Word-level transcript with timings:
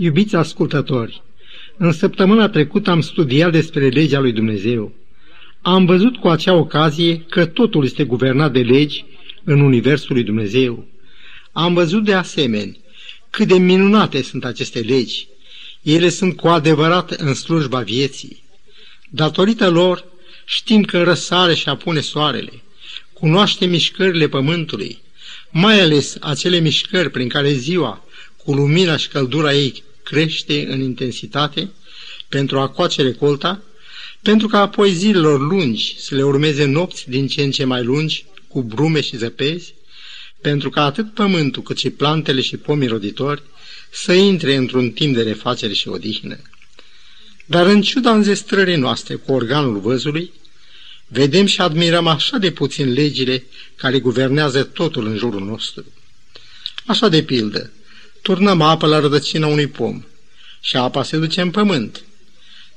Iubiți 0.00 0.36
ascultători, 0.36 1.22
în 1.76 1.92
săptămâna 1.92 2.48
trecută 2.48 2.90
am 2.90 3.00
studiat 3.00 3.52
despre 3.52 3.88
legea 3.88 4.20
lui 4.20 4.32
Dumnezeu. 4.32 4.92
Am 5.62 5.84
văzut 5.84 6.16
cu 6.16 6.28
acea 6.28 6.52
ocazie 6.52 7.24
că 7.28 7.46
totul 7.46 7.84
este 7.84 8.04
guvernat 8.04 8.52
de 8.52 8.60
legi 8.60 9.04
în 9.44 9.60
Universul 9.60 10.14
lui 10.14 10.24
Dumnezeu. 10.24 10.86
Am 11.52 11.74
văzut 11.74 12.04
de 12.04 12.14
asemenea 12.14 12.76
cât 13.30 13.48
de 13.48 13.58
minunate 13.58 14.22
sunt 14.22 14.44
aceste 14.44 14.78
legi. 14.78 15.26
Ele 15.82 16.08
sunt 16.08 16.36
cu 16.36 16.48
adevărat 16.48 17.10
în 17.10 17.34
slujba 17.34 17.80
vieții. 17.80 18.42
Datorită 19.10 19.70
lor 19.70 20.04
știm 20.44 20.82
că 20.82 21.02
răsare 21.02 21.54
și 21.54 21.68
apune 21.68 22.00
soarele, 22.00 22.62
cunoaște 23.12 23.66
mișcările 23.66 24.28
pământului, 24.28 24.98
mai 25.50 25.80
ales 25.80 26.16
acele 26.20 26.58
mișcări 26.58 27.10
prin 27.10 27.28
care 27.28 27.52
ziua, 27.52 28.02
cu 28.44 28.54
lumina 28.54 28.96
și 28.96 29.08
căldura 29.08 29.54
ei, 29.54 29.86
crește 30.10 30.66
în 30.68 30.80
intensitate 30.80 31.70
pentru 32.28 32.58
a 32.58 32.68
coace 32.68 33.02
recolta, 33.02 33.62
pentru 34.22 34.46
ca 34.48 34.60
apoi 34.60 34.92
zilelor 34.92 35.40
lungi 35.40 35.96
să 35.98 36.14
le 36.14 36.22
urmeze 36.22 36.64
nopți 36.64 37.08
din 37.08 37.26
ce 37.26 37.42
în 37.42 37.50
ce 37.50 37.64
mai 37.64 37.84
lungi, 37.84 38.24
cu 38.48 38.62
brume 38.62 39.00
și 39.00 39.16
zăpezi, 39.16 39.74
pentru 40.40 40.70
ca 40.70 40.84
atât 40.84 41.14
pământul 41.14 41.62
cât 41.62 41.78
și 41.78 41.90
plantele 41.90 42.40
și 42.40 42.56
pomii 42.56 42.88
roditori 42.88 43.42
să 43.90 44.12
intre 44.12 44.54
într-un 44.54 44.90
timp 44.90 45.14
de 45.14 45.22
refacere 45.22 45.72
și 45.72 45.88
odihnă. 45.88 46.38
Dar 47.46 47.66
în 47.66 47.82
ciuda 47.82 48.14
înzestrării 48.14 48.76
noastre 48.76 49.14
cu 49.14 49.32
organul 49.32 49.80
văzului, 49.80 50.32
vedem 51.06 51.46
și 51.46 51.60
admirăm 51.60 52.06
așa 52.06 52.36
de 52.38 52.50
puțin 52.50 52.92
legile 52.92 53.44
care 53.76 53.98
guvernează 53.98 54.62
totul 54.64 55.06
în 55.06 55.16
jurul 55.16 55.44
nostru. 55.44 55.84
Așa 56.86 57.08
de 57.08 57.22
pildă, 57.22 57.70
turnăm 58.28 58.60
apă 58.60 58.86
la 58.86 58.98
rădăcina 58.98 59.46
unui 59.46 59.66
pom 59.66 60.04
și 60.60 60.76
apa 60.76 61.02
se 61.02 61.16
duce 61.16 61.40
în 61.40 61.50
pământ, 61.50 62.02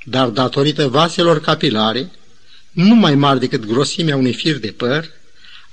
dar 0.04 0.28
datorită 0.28 0.88
vaselor 0.88 1.42
capilare, 1.42 2.12
nu 2.72 2.96
mai 2.96 3.16
mari 3.16 3.40
decât 3.40 3.66
grosimea 3.66 4.16
unui 4.16 4.34
fir 4.34 4.58
de 4.58 4.72
păr, 4.72 5.06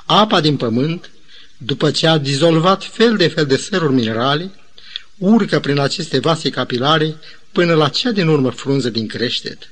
apa 0.07 0.41
din 0.41 0.57
pământ, 0.57 1.11
după 1.57 1.91
ce 1.91 2.07
a 2.07 2.19
dizolvat 2.19 2.85
fel 2.85 3.17
de 3.17 3.29
fel 3.29 3.47
de 3.47 3.57
săruri 3.57 3.93
minerale, 3.93 4.51
urcă 5.19 5.61
prin 5.61 5.79
aceste 5.79 6.19
vase 6.19 6.51
capilare 6.51 7.17
până 7.53 7.75
la 7.75 7.89
cea 7.89 8.11
din 8.11 8.29
urmă 8.29 8.51
frunză 8.51 8.91
din 8.91 9.07
creștet. 9.07 9.71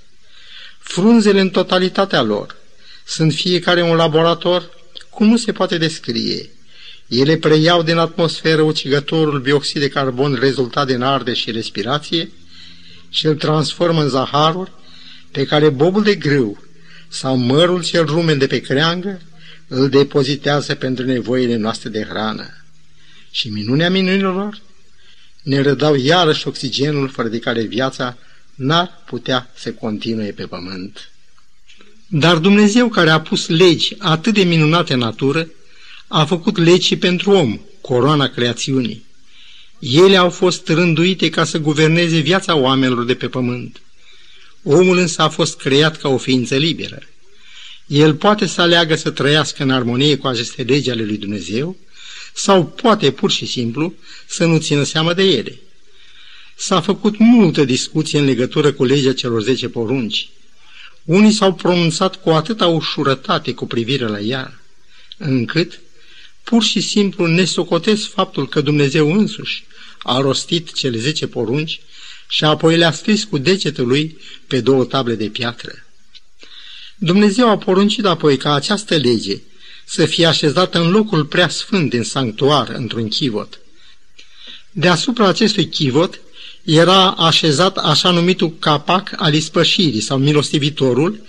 Frunzele 0.79 1.41
în 1.41 1.51
totalitatea 1.51 2.23
lor 2.23 2.57
sunt 3.07 3.33
fiecare 3.33 3.83
un 3.83 3.97
laborator 3.97 4.71
cum 5.11 5.29
nu 5.29 5.37
se 5.37 5.53
poate 5.53 5.79
descrie. 5.79 6.51
Ele 7.09 7.37
preiau 7.37 7.83
din 7.83 7.97
atmosferă 7.97 8.63
ucigătorul 8.63 9.41
bioxid 9.41 9.81
de 9.81 9.89
carbon 9.89 10.35
rezultat 10.35 10.87
din 10.87 11.03
arde 11.03 11.35
și 11.35 11.51
respirație 11.51 12.31
și 13.09 13.27
îl 13.27 13.35
transformă 13.35 14.03
în 14.03 14.09
zaharuri 14.09 14.73
pe 15.31 15.45
care 15.45 15.69
bobul 15.69 16.03
de 16.03 16.15
grâu 16.15 16.65
sau 17.09 17.37
mărul 17.37 17.83
cel 17.83 18.05
rumen 18.05 18.39
de 18.39 18.47
pe 18.47 18.61
creangă 18.61 19.21
îl 19.69 19.89
depozitează 19.89 20.75
pentru 20.75 21.05
nevoile 21.05 21.57
noastre 21.57 21.89
de 21.89 22.07
hrană. 22.09 22.47
Și 23.31 23.49
minunea 23.49 23.91
minunilor 23.91 24.61
ne 25.43 25.61
rădau 25.61 25.95
iarăși 25.95 26.49
oxigenul 26.49 27.09
fără 27.09 27.29
de 27.29 27.39
care 27.39 27.63
viața 27.63 28.17
n-ar 28.55 29.03
putea 29.07 29.51
să 29.55 29.73
continue 29.73 30.31
pe 30.31 30.47
pământ. 30.47 31.11
Dar 32.07 32.37
Dumnezeu 32.37 32.89
care 32.89 33.11
a 33.11 33.21
pus 33.21 33.49
legi 33.49 33.95
atât 33.99 34.35
de 34.35 34.43
minunate 34.43 34.93
în 34.93 34.99
natură, 34.99 35.49
a 36.09 36.25
făcut 36.25 36.57
legi 36.57 36.87
și 36.87 36.97
pentru 36.97 37.31
om, 37.31 37.61
coroana 37.81 38.29
creațiunii. 38.29 39.05
Ele 39.79 40.17
au 40.17 40.31
fost 40.31 40.69
rânduite 40.69 41.31
ca 41.31 41.45
să 41.45 41.59
guverneze 41.59 42.19
viața 42.19 42.55
oamenilor 42.55 43.05
de 43.05 43.15
pe 43.15 43.29
pământ. 43.29 43.81
Omul 44.63 44.99
însă 44.99 45.23
a 45.23 45.29
fost 45.29 45.57
creat 45.57 45.97
ca 45.97 46.09
o 46.09 46.17
ființă 46.17 46.57
liberă. 46.57 46.99
El 47.87 48.15
poate 48.15 48.47
să 48.47 48.61
aleagă 48.61 48.97
să 48.97 49.11
trăiască 49.11 49.63
în 49.63 49.71
armonie 49.71 50.17
cu 50.17 50.27
aceste 50.27 50.63
legi 50.63 50.91
ale 50.91 51.05
lui 51.05 51.17
Dumnezeu 51.17 51.77
sau 52.35 52.67
poate 52.67 53.11
pur 53.11 53.31
și 53.31 53.47
simplu 53.47 53.95
să 54.27 54.45
nu 54.45 54.59
țină 54.59 54.83
seama 54.83 55.15
de 55.15 55.23
ele. 55.23 55.59
S-a 56.57 56.81
făcut 56.81 57.19
multă 57.19 57.65
discuție 57.65 58.19
în 58.19 58.25
legătură 58.25 58.73
cu 58.73 58.85
legea 58.85 59.13
celor 59.13 59.43
zece 59.43 59.69
porunci. 59.69 60.29
Unii 61.05 61.33
s-au 61.33 61.55
pronunțat 61.55 62.17
cu 62.17 62.31
atâta 62.31 62.67
ușurătate 62.67 63.53
cu 63.55 63.67
privire 63.67 64.07
la 64.07 64.21
ea, 64.21 64.61
încât 65.17 65.81
pur 66.49 66.63
și 66.63 66.81
simplu 66.81 67.27
ne 67.27 67.45
socotesc 67.45 68.11
faptul 68.11 68.49
că 68.49 68.61
Dumnezeu 68.61 69.13
însuși 69.13 69.65
a 69.99 70.21
rostit 70.21 70.73
cele 70.73 70.99
zece 70.99 71.27
porunci 71.27 71.81
și 72.29 72.45
apoi 72.45 72.77
le-a 72.77 72.93
scris 72.93 73.25
cu 73.25 73.39
degetul 73.39 73.87
lui 73.87 74.19
pe 74.47 74.61
două 74.61 74.85
table 74.85 75.15
de 75.15 75.29
piatră. 75.29 75.73
Dumnezeu 76.97 77.51
a 77.51 77.59
poruncit 77.59 78.05
apoi 78.05 78.37
ca 78.37 78.55
această 78.55 78.97
lege 78.97 79.41
să 79.85 80.07
fie 80.07 80.27
așezată 80.27 80.79
în 80.81 80.91
locul 80.91 81.25
prea 81.25 81.49
sfânt 81.49 81.91
din 81.91 82.03
sanctuar, 82.03 82.69
într-un 82.69 83.09
chivot. 83.09 83.61
Deasupra 84.71 85.29
acestui 85.29 85.69
chivot 85.69 86.21
era 86.65 87.11
așezat 87.11 87.77
așa 87.77 88.11
numitul 88.11 88.57
capac 88.59 89.11
al 89.17 89.35
ispășirii 89.35 90.01
sau 90.01 90.19
milostivitorul, 90.19 91.21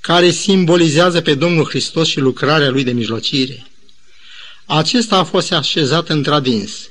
care 0.00 0.30
simbolizează 0.30 1.20
pe 1.20 1.34
Domnul 1.34 1.64
Hristos 1.64 2.08
și 2.08 2.20
lucrarea 2.20 2.70
lui 2.70 2.84
de 2.84 2.92
mijlocire. 2.92 3.69
Acesta 4.72 5.16
a 5.16 5.24
fost 5.24 5.52
așezat 5.52 6.08
într-adins, 6.08 6.90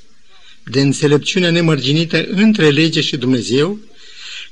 de 0.64 0.82
înțelepciune 0.82 1.50
nemărginită 1.50 2.26
între 2.30 2.70
lege 2.70 3.02
și 3.02 3.18
Dumnezeu, 3.18 3.80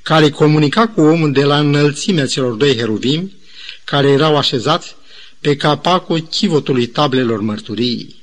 care 0.01 0.29
comunica 0.29 0.88
cu 0.88 1.01
omul 1.01 1.31
de 1.31 1.43
la 1.43 1.59
înălțimea 1.59 2.27
celor 2.27 2.53
doi 2.53 2.77
heruvimi, 2.77 3.35
care 3.83 4.07
erau 4.07 4.38
așezați 4.38 4.95
pe 5.39 5.55
capacul 5.55 6.19
chivotului 6.19 6.88
tablelor 6.88 7.39
mărturiei. 7.39 8.15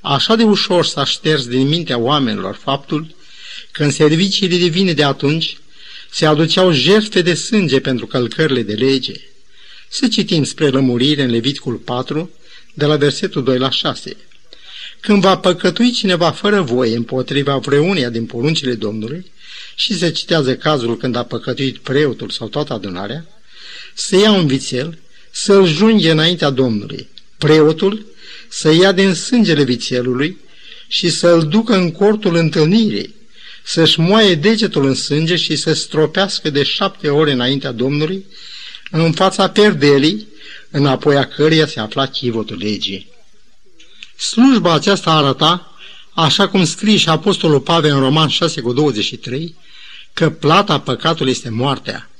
Așa 0.00 0.36
de 0.36 0.42
ușor 0.42 0.84
s-a 0.84 1.04
șters 1.04 1.46
din 1.46 1.68
mintea 1.68 1.98
oamenilor 1.98 2.54
faptul 2.54 3.14
că 3.70 3.84
în 3.84 3.90
serviciile 3.90 4.56
divine 4.56 4.92
de 4.92 5.04
atunci 5.04 5.56
se 6.10 6.26
aduceau 6.26 6.72
jertfe 6.72 7.22
de 7.22 7.34
sânge 7.34 7.80
pentru 7.80 8.06
călcările 8.06 8.62
de 8.62 8.74
lege. 8.74 9.14
Să 9.88 10.08
citim 10.08 10.44
spre 10.44 10.68
lămurire 10.68 11.22
în 11.22 11.30
Leviticul 11.30 11.74
4, 11.74 12.30
de 12.74 12.86
la 12.86 12.96
versetul 12.96 13.44
2 13.44 13.58
la 13.58 13.70
6. 13.70 14.16
Când 15.00 15.22
va 15.22 15.38
păcătui 15.38 15.90
cineva 15.90 16.30
fără 16.30 16.60
voie 16.60 16.96
împotriva 16.96 17.56
vreunia 17.56 18.08
din 18.08 18.26
poruncile 18.26 18.74
Domnului, 18.74 19.30
și 19.74 19.98
se 19.98 20.10
citează 20.10 20.56
cazul 20.56 20.96
când 20.96 21.16
a 21.16 21.24
păcătuit 21.24 21.78
preotul 21.78 22.30
sau 22.30 22.48
toată 22.48 22.72
adunarea, 22.72 23.26
să 23.94 24.16
ia 24.16 24.32
un 24.32 24.46
vițel, 24.46 24.98
să-l 25.30 25.66
junghe 25.66 26.10
înaintea 26.10 26.50
Domnului. 26.50 27.08
Preotul 27.38 28.06
să 28.48 28.72
ia 28.72 28.92
din 28.92 29.14
sângele 29.14 29.62
vițelului 29.62 30.38
și 30.88 31.10
să-l 31.10 31.48
ducă 31.48 31.76
în 31.76 31.90
cortul 31.90 32.34
întâlnirii, 32.34 33.14
să-și 33.62 34.00
moaie 34.00 34.34
degetul 34.34 34.84
în 34.84 34.94
sânge 34.94 35.36
și 35.36 35.56
să 35.56 35.72
stropească 35.72 36.50
de 36.50 36.62
șapte 36.62 37.08
ore 37.08 37.32
înaintea 37.32 37.72
Domnului, 37.72 38.24
în 38.90 39.12
fața 39.12 39.48
perdelii, 39.48 40.26
înapoi 40.70 41.16
a 41.16 41.26
căreia 41.26 41.66
se 41.66 41.80
afla 41.80 42.06
chivotul 42.06 42.56
legii. 42.56 43.08
Slujba 44.16 44.72
aceasta 44.72 45.10
arăta, 45.10 45.78
așa 46.14 46.48
cum 46.48 46.64
scrie 46.64 46.96
și 46.96 47.08
Apostolul 47.08 47.60
Pavel 47.60 47.94
în 47.94 48.00
Roman 48.00 48.28
6 48.28 48.60
cu 48.60 48.72
23, 48.72 49.54
că 50.12 50.30
plata 50.30 50.80
păcatului 50.80 51.32
este 51.32 51.48
moartea. 51.48 52.10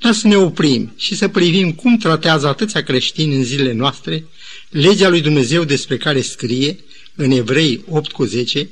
Dar 0.00 0.12
să 0.12 0.26
ne 0.26 0.36
oprim 0.36 0.92
și 0.96 1.14
să 1.14 1.28
privim 1.28 1.72
cum 1.72 1.96
tratează 1.96 2.46
atâția 2.46 2.82
creștini 2.82 3.34
în 3.34 3.44
zilele 3.44 3.72
noastre 3.72 4.24
legea 4.68 5.08
lui 5.08 5.20
Dumnezeu 5.20 5.64
despre 5.64 5.96
care 5.96 6.20
scrie 6.20 6.78
în 7.14 7.30
Evrei 7.30 7.84
8 7.88 8.12
cu 8.12 8.24
10, 8.24 8.68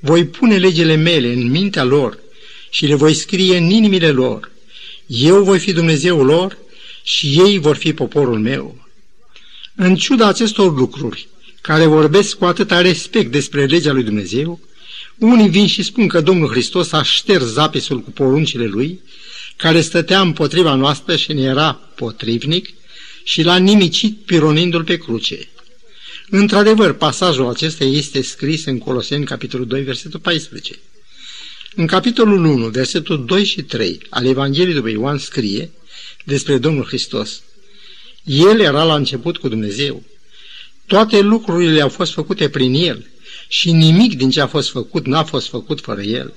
voi 0.00 0.26
pune 0.26 0.56
legile 0.56 0.94
mele 0.94 1.32
în 1.32 1.50
mintea 1.50 1.84
lor 1.84 2.18
și 2.70 2.86
le 2.86 2.94
voi 2.94 3.14
scrie 3.14 3.56
în 3.56 3.70
inimile 3.70 4.10
lor. 4.10 4.50
Eu 5.06 5.42
voi 5.42 5.58
fi 5.58 5.72
Dumnezeul 5.72 6.26
lor 6.26 6.58
și 7.02 7.26
ei 7.26 7.58
vor 7.58 7.76
fi 7.76 7.92
poporul 7.92 8.38
meu. 8.38 8.88
În 9.74 9.96
ciuda 9.96 10.26
acestor 10.26 10.76
lucruri, 10.76 11.28
care 11.60 11.86
vorbesc 11.86 12.36
cu 12.36 12.44
atâta 12.44 12.80
respect 12.80 13.30
despre 13.30 13.64
legea 13.64 13.92
lui 13.92 14.02
Dumnezeu, 14.02 14.60
unii 15.18 15.48
vin 15.48 15.66
și 15.66 15.82
spun 15.82 16.08
că 16.08 16.20
Domnul 16.20 16.48
Hristos 16.48 16.92
a 16.92 17.02
șters 17.02 17.44
zapisul 17.44 18.00
cu 18.00 18.10
poruncile 18.10 18.66
lui, 18.66 19.00
care 19.56 19.80
stătea 19.80 20.20
împotriva 20.20 20.74
noastră 20.74 21.16
și 21.16 21.32
ne 21.32 21.42
era 21.42 21.72
potrivnic, 21.72 22.68
și 23.24 23.42
l-a 23.42 23.56
nimicit 23.56 24.18
pironindu-l 24.18 24.84
pe 24.84 24.96
cruce. 24.96 25.48
Într-adevăr, 26.30 26.92
pasajul 26.92 27.48
acesta 27.48 27.84
este 27.84 28.22
scris 28.22 28.64
în 28.64 28.78
Coloseni, 28.78 29.24
capitolul 29.24 29.66
2, 29.66 29.82
versetul 29.82 30.20
14. 30.20 30.78
În 31.74 31.86
capitolul 31.86 32.44
1, 32.44 32.66
versetul 32.68 33.24
2 33.24 33.44
și 33.44 33.62
3 33.62 34.00
al 34.10 34.26
Evangheliei 34.26 34.74
după 34.74 34.88
Ioan 34.88 35.18
scrie 35.18 35.70
despre 36.24 36.58
Domnul 36.58 36.84
Hristos. 36.84 37.42
El 38.24 38.60
era 38.60 38.82
la 38.82 38.94
început 38.94 39.36
cu 39.36 39.48
Dumnezeu. 39.48 40.02
Toate 40.86 41.20
lucrurile 41.20 41.80
au 41.80 41.88
fost 41.88 42.12
făcute 42.12 42.48
prin 42.48 42.74
El 42.74 43.06
și 43.48 43.72
nimic 43.72 44.16
din 44.16 44.30
ce 44.30 44.40
a 44.40 44.46
fost 44.46 44.70
făcut 44.70 45.06
n-a 45.06 45.24
fost 45.24 45.48
făcut 45.48 45.80
fără 45.80 46.02
El. 46.02 46.34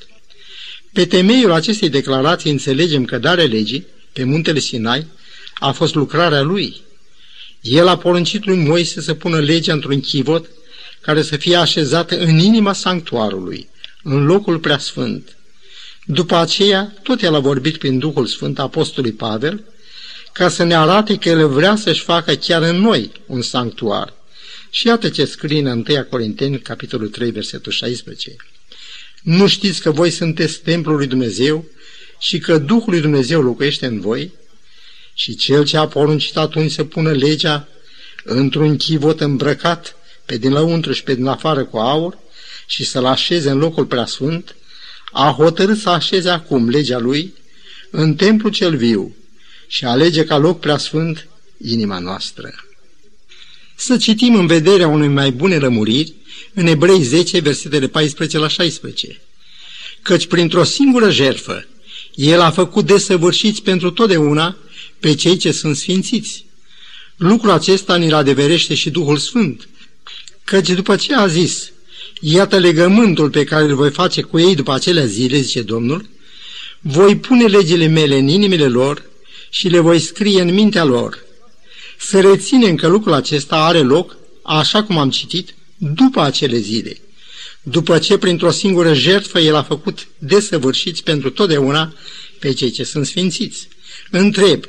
Pe 0.94 1.06
temeiul 1.06 1.52
acestei 1.52 1.90
declarații 1.90 2.52
înțelegem 2.52 3.06
că 3.06 3.18
darea 3.18 3.46
legii, 3.46 3.86
pe 4.14 4.24
muntele 4.24 4.60
Sinai, 4.60 5.08
a 5.54 5.72
fost 5.72 5.96
lucrarea 5.96 6.42
lui. 6.42 6.82
El 7.62 7.88
a 7.88 7.98
poruncit 7.98 8.46
lui 8.46 8.58
Moise 8.58 9.02
să 9.02 9.14
pună 9.14 9.40
legea 9.40 9.74
într-un 9.74 10.00
chivot 10.00 10.50
care 11.02 11.22
să 11.22 11.38
fie 11.38 11.56
așezată 11.56 12.18
în 12.18 12.38
inima 12.38 12.74
sanctuarului, 12.74 13.68
în 14.04 14.26
locul 14.26 14.60
preasfânt. 14.60 15.36
După 16.06 16.36
aceea, 16.36 16.94
tot 17.04 17.22
el 17.22 17.36
a 17.36 17.40
vorbit 17.40 17.78
prin 17.78 18.00
Duhul 18.00 18.26
Sfânt 18.26 18.60
Apostolului 18.60 19.16
Pavel, 19.16 19.64
ca 20.38 20.50
să 20.50 20.64
ne 20.64 20.76
arate 20.76 21.18
că 21.18 21.30
el 21.30 21.48
vrea 21.48 21.76
să-și 21.76 22.02
facă 22.02 22.34
chiar 22.34 22.62
în 22.62 22.76
noi 22.76 23.12
un 23.26 23.42
sanctuar. 23.42 24.14
Și 24.70 24.88
iată 24.88 25.10
ce 25.10 25.26
scrie 25.26 25.60
în 25.60 25.86
1 25.88 26.04
Corinteni, 26.04 26.60
capitolul 26.60 27.08
3, 27.08 27.32
versetul 27.32 27.72
16. 27.72 28.36
Nu 29.22 29.48
știți 29.48 29.82
că 29.82 29.92
voi 29.92 30.10
sunteți 30.10 30.60
templul 30.60 30.96
lui 30.96 31.08
Dumnezeu 31.08 31.66
și 32.20 32.40
că 32.40 32.58
Duhul 32.58 32.92
lui 32.92 33.02
Dumnezeu 33.02 33.42
locuiește 33.42 33.86
în 33.86 34.00
voi? 34.00 34.32
Și 35.14 35.36
cel 35.36 35.66
ce 35.66 35.78
a 35.78 35.88
poruncit 35.88 36.38
atunci 36.38 36.72
să 36.72 36.84
pună 36.84 37.12
legea 37.12 37.68
într-un 38.24 38.78
chivot 38.78 39.22
îmbrăcat 39.22 39.96
pe 40.26 40.38
din 40.38 40.52
lăuntru 40.52 40.92
și 40.92 41.04
pe 41.04 41.16
din 41.16 41.26
afară 41.26 41.66
cu 41.66 41.78
aur 41.78 42.18
și 42.66 42.84
să-l 42.84 43.06
așeze 43.06 43.50
în 43.50 43.58
locul 43.58 43.86
preasfânt, 43.86 44.56
a 45.12 45.36
hotărât 45.38 45.78
să 45.78 45.90
așeze 45.90 46.30
acum 46.30 46.70
legea 46.70 46.98
lui 46.98 47.34
în 47.92 48.16
templu 48.16 48.50
cel 48.50 48.76
viu 48.76 49.16
și 49.68 49.86
alege 49.86 50.24
ca 50.24 50.38
loc 50.38 50.60
preasfânt 50.60 51.28
inima 51.58 52.00
noastră. 52.00 52.54
Să 53.76 53.98
citim 53.98 54.36
în 54.36 54.48
vederea 54.48 54.88
unei 54.88 55.08
mai 55.08 55.32
bune 55.32 55.58
lămuriri 55.58 56.14
în 56.54 56.68
Ebrei 56.68 57.02
10, 57.02 57.40
versetele 57.40 57.88
14 57.88 58.38
la 58.38 58.48
16. 58.48 59.22
Căci 60.02 60.28
printr-o 60.28 60.64
singură 60.64 61.12
jerfă, 61.12 61.68
El 62.16 62.42
a 62.42 62.52
făcut 62.52 62.86
desăvârșiți 62.86 63.62
pentru 63.62 63.92
totdeauna 63.92 64.58
pe 65.00 65.16
cei 65.16 65.38
ce 65.38 65.52
sunt 65.52 65.76
sfințiți. 65.76 66.46
Lucrul 67.18 67.52
acesta 67.52 67.96
ni-l 67.96 68.14
adeverește 68.14 68.74
și 68.74 68.90
Duhul 68.90 69.18
Sfânt, 69.18 69.68
căci 70.44 70.70
după 70.70 70.96
ce 70.96 71.14
a 71.14 71.28
zis, 71.28 71.72
iată 72.20 72.58
legământul 72.58 73.30
pe 73.30 73.44
care 73.44 73.64
îl 73.64 73.76
voi 73.76 73.92
face 73.92 74.22
cu 74.22 74.40
ei 74.40 74.56
după 74.56 74.74
acelea 74.74 75.06
zile, 75.06 75.40
zice 75.40 75.62
Domnul, 75.62 76.10
voi 76.80 77.18
pune 77.18 77.46
legile 77.46 77.88
mele 77.88 78.18
în 78.18 78.28
inimile 78.28 78.68
lor 78.68 79.10
și 79.56 79.68
le 79.68 79.80
voi 79.80 80.00
scrie 80.00 80.42
în 80.42 80.54
mintea 80.54 80.84
lor. 80.84 81.24
Să 82.00 82.22
reținem 82.22 82.76
că 82.76 82.88
lucrul 82.88 83.14
acesta 83.14 83.66
are 83.66 83.80
loc, 83.80 84.18
așa 84.44 84.84
cum 84.84 84.98
am 84.98 85.10
citit, 85.10 85.54
după 85.78 86.22
acele 86.22 86.58
zile, 86.58 86.98
după 87.62 88.00
ce 88.00 88.18
printr-o 88.18 88.52
singură 88.52 88.94
jertfă 88.94 89.40
el 89.40 89.56
a 89.56 89.64
făcut 89.64 90.08
desăvârșiți 90.18 91.04
pentru 91.04 91.30
totdeauna 91.30 91.94
pe 92.40 92.54
cei 92.54 92.70
ce 92.70 92.84
sunt 92.84 93.06
sfințiți. 93.06 93.68
Întreb, 94.12 94.64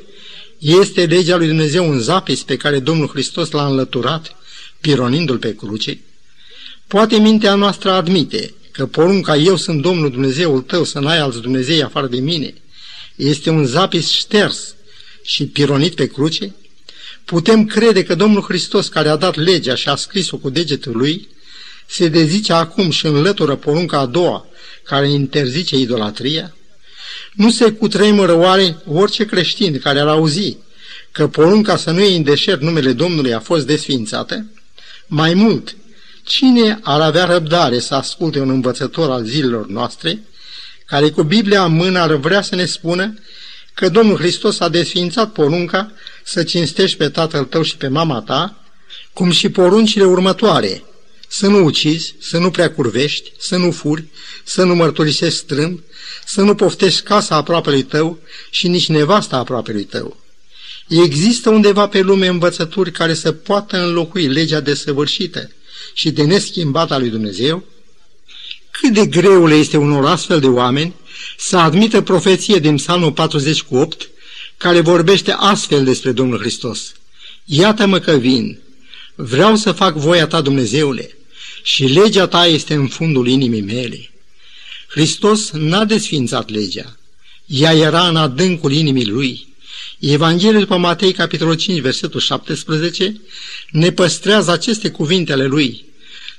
este 0.57 1.05
legea 1.05 1.35
lui 1.35 1.47
Dumnezeu 1.47 1.89
un 1.89 1.99
zapis 1.99 2.43
pe 2.43 2.57
care 2.57 2.79
Domnul 2.79 3.07
Hristos 3.07 3.51
l-a 3.51 3.65
înlăturat, 3.65 4.35
pironindu-l 4.81 5.37
pe 5.37 5.55
cruce? 5.55 5.99
Poate 6.87 7.17
mintea 7.17 7.55
noastră 7.55 7.91
admite 7.91 8.53
că 8.71 8.85
porunca 8.85 9.35
eu 9.35 9.55
sunt 9.55 9.81
Domnul 9.81 10.11
Dumnezeul 10.11 10.61
tău 10.61 10.83
să 10.83 10.99
n-ai 10.99 11.19
alți 11.19 11.41
Dumnezei 11.41 11.83
afară 11.83 12.07
de 12.07 12.19
mine 12.19 12.53
este 13.17 13.49
un 13.49 13.65
zapis 13.65 14.09
șters 14.11 14.75
și 15.27 15.45
pironit 15.45 15.95
pe 15.95 16.07
cruce? 16.07 16.55
Putem 17.25 17.65
crede 17.65 18.03
că 18.03 18.15
Domnul 18.15 18.41
Hristos, 18.41 18.87
care 18.87 19.09
a 19.09 19.15
dat 19.15 19.35
legea 19.35 19.75
și 19.75 19.89
a 19.89 19.95
scris-o 19.95 20.37
cu 20.37 20.49
degetul 20.49 20.97
lui, 20.97 21.27
se 21.85 22.07
dezice 22.07 22.53
acum 22.53 22.89
și 22.89 23.05
înlătură 23.05 23.55
porunca 23.55 23.99
a 23.99 24.05
doua, 24.05 24.45
care 24.83 25.09
interzice 25.09 25.75
idolatria? 25.75 26.55
Nu 27.33 27.51
se 27.51 27.71
cutremură 27.71 28.33
oare 28.33 28.77
orice 28.85 29.25
creștin 29.25 29.79
care 29.79 29.99
ar 29.99 30.07
auzi 30.07 30.57
că 31.11 31.27
porunca 31.27 31.77
să 31.77 31.91
nu 31.91 31.99
iei 31.99 32.15
în 32.15 32.23
deșert 32.23 32.61
numele 32.61 32.93
Domnului 32.93 33.33
a 33.33 33.39
fost 33.39 33.65
desfințată? 33.65 34.45
Mai 35.07 35.33
mult, 35.33 35.75
cine 36.23 36.79
ar 36.81 37.01
avea 37.01 37.25
răbdare 37.25 37.79
să 37.79 37.95
asculte 37.95 38.39
un 38.39 38.49
învățător 38.49 39.09
al 39.09 39.23
zilelor 39.23 39.67
noastre, 39.67 40.23
care 40.85 41.09
cu 41.09 41.23
Biblia 41.23 41.63
în 41.63 41.73
mână 41.73 41.99
ar 41.99 42.15
vrea 42.15 42.41
să 42.41 42.55
ne 42.55 42.65
spună 42.65 43.13
că 43.77 43.89
Domnul 43.89 44.17
Hristos 44.17 44.59
a 44.59 44.69
desfințat 44.69 45.31
porunca 45.31 45.91
să 46.23 46.43
cinstești 46.43 46.97
pe 46.97 47.09
tatăl 47.09 47.43
tău 47.43 47.61
și 47.61 47.77
pe 47.77 47.87
mama 47.87 48.21
ta, 48.21 48.63
cum 49.13 49.31
și 49.31 49.49
poruncile 49.49 50.05
următoare, 50.05 50.83
să 51.27 51.47
nu 51.47 51.63
ucizi, 51.63 52.15
să 52.19 52.37
nu 52.37 52.51
prea 52.51 52.71
curvești, 52.71 53.31
să 53.37 53.57
nu 53.57 53.71
furi, 53.71 54.03
să 54.43 54.63
nu 54.63 54.75
mărturisești 54.75 55.37
strâmb, 55.37 55.79
să 56.25 56.41
nu 56.41 56.55
poftești 56.55 57.01
casa 57.01 57.35
aproapelui 57.35 57.83
tău 57.83 58.19
și 58.49 58.67
nici 58.67 58.89
nevasta 58.89 59.37
aproapelui 59.37 59.83
tău. 59.83 60.17
Există 60.87 61.49
undeva 61.49 61.87
pe 61.87 61.99
lume 61.99 62.27
învățături 62.27 62.91
care 62.91 63.13
să 63.13 63.31
poată 63.31 63.77
înlocui 63.77 64.27
legea 64.27 64.59
desăvârșită 64.59 65.51
și 65.93 66.11
de 66.11 66.23
neschimbată 66.23 66.93
a 66.93 66.97
lui 66.97 67.09
Dumnezeu? 67.09 67.63
Cât 68.71 68.93
de 68.93 69.05
greu 69.05 69.45
le 69.45 69.55
este 69.55 69.77
unor 69.77 70.05
astfel 70.05 70.39
de 70.39 70.47
oameni 70.47 70.93
să 71.37 71.57
admită 71.57 72.01
profeție 72.01 72.59
din 72.59 72.75
Psalmul 72.75 73.11
40 73.11 73.61
cu 73.61 73.75
8, 73.75 74.09
care 74.57 74.79
vorbește 74.79 75.31
astfel 75.31 75.83
despre 75.83 76.11
Domnul 76.11 76.39
Hristos. 76.39 76.93
Iată-mă 77.45 77.99
că 77.99 78.11
vin, 78.11 78.59
vreau 79.15 79.55
să 79.55 79.71
fac 79.71 79.95
voia 79.95 80.27
ta, 80.27 80.41
Dumnezeule, 80.41 81.17
și 81.63 81.85
legea 81.85 82.27
ta 82.27 82.45
este 82.45 82.73
în 82.73 82.87
fundul 82.87 83.27
inimii 83.27 83.61
mele. 83.61 84.11
Hristos 84.87 85.51
n-a 85.51 85.85
desfințat 85.85 86.49
legea, 86.49 86.97
ea 87.45 87.73
era 87.73 88.07
în 88.07 88.15
adâncul 88.15 88.71
inimii 88.71 89.07
lui. 89.07 89.47
Evanghelia 89.99 90.59
după 90.59 90.77
Matei, 90.77 91.11
capitolul 91.11 91.55
5, 91.55 91.79
versetul 91.79 92.19
17, 92.19 93.21
ne 93.71 93.91
păstrează 93.91 94.51
aceste 94.51 94.89
cuvinte 94.89 95.31
ale 95.31 95.45
lui. 95.45 95.85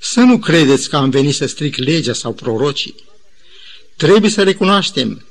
Să 0.00 0.20
nu 0.20 0.38
credeți 0.38 0.88
că 0.88 0.96
am 0.96 1.10
venit 1.10 1.34
să 1.34 1.46
stric 1.46 1.76
legea 1.76 2.12
sau 2.12 2.32
prorocii. 2.32 2.94
Trebuie 3.98 4.30
să 4.30 4.42
recunoaștem 4.42 5.24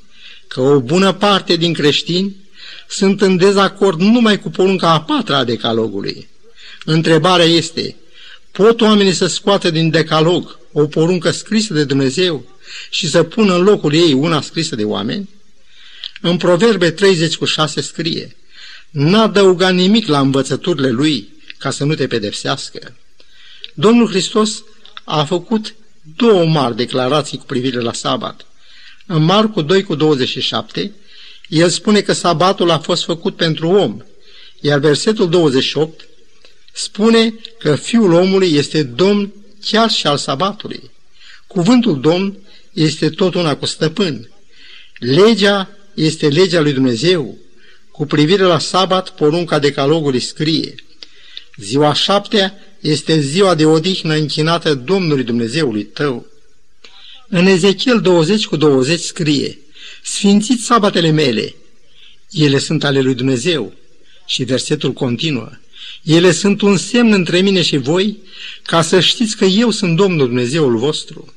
că 0.48 0.60
o 0.60 0.80
bună 0.80 1.12
parte 1.12 1.56
din 1.56 1.72
creștini 1.72 2.36
sunt 2.88 3.20
în 3.20 3.36
dezacord 3.36 4.00
numai 4.00 4.40
cu 4.40 4.50
porunca 4.50 4.90
a 4.90 5.00
patra 5.00 5.36
a 5.36 5.44
decalogului. 5.44 6.28
Întrebarea 6.84 7.44
este, 7.44 7.96
pot 8.50 8.80
oamenii 8.80 9.12
să 9.12 9.26
scoată 9.26 9.70
din 9.70 9.90
decalog 9.90 10.58
o 10.72 10.86
poruncă 10.86 11.30
scrisă 11.30 11.72
de 11.74 11.84
Dumnezeu 11.84 12.44
și 12.90 13.08
să 13.08 13.22
pună 13.22 13.54
în 13.54 13.62
locul 13.62 13.94
ei 13.94 14.12
una 14.12 14.40
scrisă 14.40 14.76
de 14.76 14.84
oameni? 14.84 15.28
În 16.20 16.36
Proverbe 16.36 16.90
30 16.90 17.36
cu 17.36 17.44
6 17.44 17.80
scrie, 17.80 18.36
N-a 18.90 19.22
adăugat 19.22 19.74
nimic 19.74 20.06
la 20.06 20.20
învățăturile 20.20 20.90
lui 20.90 21.28
ca 21.58 21.70
să 21.70 21.84
nu 21.84 21.94
te 21.94 22.06
pedepsească. 22.06 22.96
Domnul 23.74 24.08
Hristos 24.08 24.62
a 25.04 25.24
făcut 25.24 25.74
două 26.16 26.46
mari 26.46 26.76
declarații 26.76 27.38
cu 27.38 27.44
privire 27.44 27.80
la 27.80 27.92
sabat. 27.92 28.47
În 29.10 29.22
Marcu 29.22 29.62
2 29.62 29.82
cu 29.82 29.94
27, 29.94 30.92
el 31.48 31.68
spune 31.68 32.00
că 32.00 32.12
sabatul 32.12 32.70
a 32.70 32.78
fost 32.78 33.04
făcut 33.04 33.36
pentru 33.36 33.68
om, 33.68 34.02
iar 34.60 34.78
versetul 34.78 35.28
28 35.28 36.08
spune 36.72 37.34
că 37.58 37.76
Fiul 37.76 38.12
omului 38.12 38.54
este 38.54 38.82
Domn 38.82 39.32
chiar 39.70 39.90
și 39.90 40.06
al 40.06 40.16
sabatului. 40.16 40.90
Cuvântul 41.46 42.00
Domn 42.00 42.38
este 42.72 43.10
tot 43.10 43.34
una 43.34 43.56
cu 43.56 43.66
stăpân. 43.66 44.30
Legea 44.98 45.70
este 45.94 46.28
legea 46.28 46.60
lui 46.60 46.72
Dumnezeu. 46.72 47.38
Cu 47.90 48.06
privire 48.06 48.42
la 48.42 48.58
sabat, 48.58 49.10
porunca 49.10 49.58
decalogului 49.58 50.20
scrie. 50.20 50.74
Ziua 51.56 51.92
șaptea 51.92 52.54
este 52.80 53.20
ziua 53.20 53.54
de 53.54 53.64
odihnă 53.64 54.14
închinată 54.14 54.74
Domnului 54.74 55.24
Dumnezeului 55.24 55.84
tău. 55.84 56.26
În 57.28 57.46
Ezechiel 57.46 58.00
20 58.00 58.46
cu 58.46 58.56
20 58.56 59.00
scrie, 59.00 59.58
Sfințiți 60.02 60.64
sabatele 60.64 61.10
mele, 61.10 61.54
ele 62.30 62.58
sunt 62.58 62.84
ale 62.84 63.00
lui 63.00 63.14
Dumnezeu. 63.14 63.72
Și 64.26 64.44
versetul 64.44 64.92
continuă, 64.92 65.50
ele 66.02 66.32
sunt 66.32 66.60
un 66.60 66.76
semn 66.76 67.12
între 67.12 67.40
mine 67.40 67.62
și 67.62 67.76
voi, 67.76 68.18
ca 68.62 68.82
să 68.82 69.00
știți 69.00 69.36
că 69.36 69.44
eu 69.44 69.70
sunt 69.70 69.96
Domnul 69.96 70.26
Dumnezeul 70.26 70.76
vostru. 70.76 71.34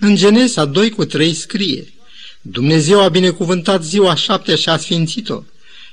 În 0.00 0.16
Genesa 0.16 0.64
2 0.64 0.90
cu 0.90 1.04
3 1.04 1.34
scrie, 1.34 1.92
Dumnezeu 2.40 3.00
a 3.00 3.08
binecuvântat 3.08 3.84
ziua 3.84 4.14
șaptea 4.14 4.56
și 4.56 4.68
a 4.68 4.76
sfințit-o, 4.76 5.42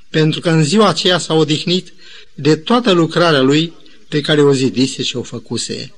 pentru 0.09 0.39
că 0.39 0.49
în 0.49 0.63
ziua 0.63 0.87
aceea 0.87 1.17
s-a 1.17 1.33
odihnit 1.33 1.93
de 2.33 2.55
toată 2.55 2.91
lucrarea 2.91 3.41
lui 3.41 3.73
pe 4.07 4.21
care 4.21 4.41
o 4.41 4.53
zidise 4.53 5.03
și 5.03 5.15
o 5.15 5.23
făcuse. 5.23 5.93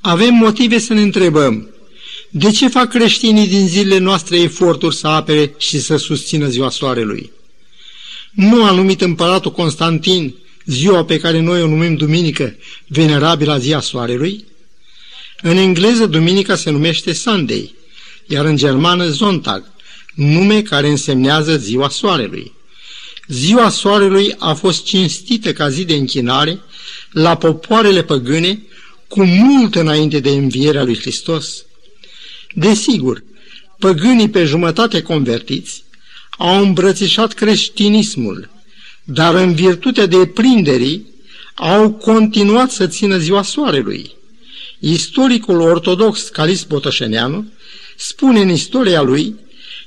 Avem 0.00 0.34
motive 0.34 0.78
să 0.78 0.92
ne 0.92 1.00
întrebăm, 1.02 1.73
de 2.36 2.50
ce 2.50 2.68
fac 2.68 2.88
creștinii 2.88 3.48
din 3.48 3.68
zilele 3.68 3.98
noastre 3.98 4.38
eforturi 4.40 4.96
să 4.96 5.06
apere 5.06 5.54
și 5.58 5.80
să 5.80 5.96
susțină 5.96 6.48
ziua 6.48 6.70
soarelui? 6.70 7.32
Nu 8.30 8.64
a 8.64 8.70
numit 8.70 9.00
împăratul 9.00 9.52
Constantin 9.52 10.34
ziua 10.64 11.04
pe 11.04 11.18
care 11.18 11.40
noi 11.40 11.62
o 11.62 11.66
numim 11.66 11.94
duminică, 11.96 12.56
venerabilă 12.86 13.58
ziua 13.58 13.80
soarelui? 13.80 14.44
În 15.42 15.56
engleză, 15.56 16.06
duminica 16.06 16.56
se 16.56 16.70
numește 16.70 17.12
Sunday, 17.12 17.74
iar 18.26 18.44
în 18.44 18.56
germană 18.56 19.08
Zontag, 19.08 19.64
nume 20.14 20.62
care 20.62 20.88
însemnează 20.88 21.56
ziua 21.56 21.88
soarelui. 21.88 22.52
Ziua 23.28 23.68
soarelui 23.68 24.34
a 24.38 24.54
fost 24.54 24.84
cinstită 24.84 25.52
ca 25.52 25.68
zi 25.68 25.84
de 25.84 25.94
închinare 25.94 26.60
la 27.10 27.36
popoarele 27.36 28.02
păgâne 28.02 28.62
cu 29.08 29.24
mult 29.24 29.74
înainte 29.74 30.20
de 30.20 30.30
învierea 30.30 30.84
lui 30.84 30.98
Hristos. 30.98 31.64
Desigur, 32.54 33.24
păgânii 33.78 34.30
pe 34.30 34.44
jumătate 34.44 35.02
convertiți 35.02 35.84
au 36.38 36.62
îmbrățișat 36.62 37.32
creștinismul, 37.32 38.50
dar 39.04 39.34
în 39.34 39.54
virtutea 39.54 40.06
de 40.06 40.26
prinderii 40.26 41.06
au 41.54 41.92
continuat 41.92 42.70
să 42.70 42.86
țină 42.86 43.18
ziua 43.18 43.42
soarelui. 43.42 44.12
Istoricul 44.78 45.60
ortodox 45.60 46.28
Calis 46.28 46.62
Botoșeneanu 46.62 47.46
spune 47.96 48.40
în 48.40 48.48
istoria 48.48 49.02
lui 49.02 49.34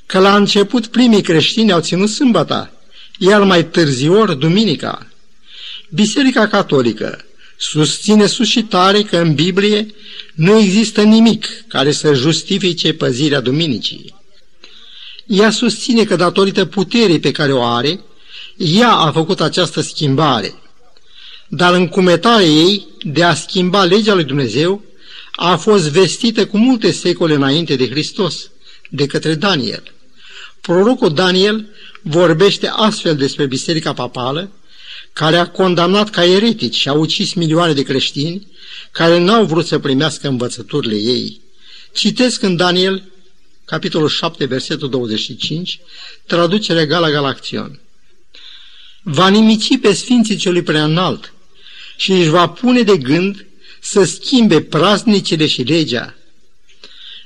că 0.06 0.18
la 0.18 0.36
început 0.36 0.86
primii 0.86 1.22
creștini 1.22 1.72
au 1.72 1.80
ținut 1.80 2.08
sâmbăta, 2.08 2.72
iar 3.18 3.42
mai 3.42 3.66
târzior 3.66 4.34
duminica. 4.34 5.06
Biserica 5.90 6.48
Catolică 6.48 7.27
susține 7.58 8.26
sus 8.26 8.48
și 8.48 8.62
tare 8.62 9.02
că 9.02 9.16
în 9.16 9.34
Biblie 9.34 9.94
nu 10.34 10.58
există 10.58 11.02
nimic 11.02 11.46
care 11.68 11.92
să 11.92 12.14
justifice 12.14 12.92
păzirea 12.92 13.40
duminicii. 13.40 14.14
Ea 15.26 15.50
susține 15.50 16.04
că 16.04 16.16
datorită 16.16 16.64
puterii 16.64 17.20
pe 17.20 17.30
care 17.30 17.52
o 17.52 17.62
are, 17.62 18.00
ea 18.56 18.92
a 18.92 19.12
făcut 19.12 19.40
această 19.40 19.80
schimbare. 19.80 20.54
Dar 21.48 21.74
încumetarea 21.74 22.46
ei 22.46 22.86
de 23.02 23.22
a 23.22 23.34
schimba 23.34 23.84
legea 23.84 24.14
lui 24.14 24.24
Dumnezeu 24.24 24.84
a 25.32 25.56
fost 25.56 25.88
vestită 25.88 26.46
cu 26.46 26.58
multe 26.58 26.90
secole 26.90 27.34
înainte 27.34 27.76
de 27.76 27.88
Hristos, 27.88 28.50
de 28.90 29.06
către 29.06 29.34
Daniel. 29.34 29.82
Prorocul 30.60 31.14
Daniel 31.14 31.68
vorbește 32.02 32.70
astfel 32.72 33.16
despre 33.16 33.46
Biserica 33.46 33.92
Papală, 33.92 34.50
care 35.18 35.36
a 35.36 35.48
condamnat 35.48 36.10
ca 36.10 36.24
eretici 36.24 36.74
și 36.74 36.88
a 36.88 36.92
ucis 36.92 37.32
milioane 37.32 37.72
de 37.72 37.82
creștini 37.82 38.46
care 38.90 39.18
n-au 39.18 39.44
vrut 39.44 39.66
să 39.66 39.78
primească 39.78 40.28
învățăturile 40.28 40.94
ei. 40.94 41.40
Citesc 41.92 42.42
în 42.42 42.56
Daniel, 42.56 43.02
capitolul 43.64 44.08
7, 44.08 44.44
versetul 44.44 44.88
25, 44.88 45.80
traducerea 46.26 46.86
Gala 46.86 47.10
Galaction. 47.10 47.80
Va 49.02 49.28
nimici 49.28 49.80
pe 49.80 49.92
Sfinții 49.92 50.36
celui 50.36 50.62
prea 50.62 50.84
înalt 50.84 51.32
și 51.96 52.12
își 52.12 52.28
va 52.28 52.48
pune 52.48 52.82
de 52.82 52.96
gând 52.96 53.46
să 53.80 54.04
schimbe 54.04 54.60
praznicile 54.60 55.46
și 55.46 55.62
legea. 55.62 56.14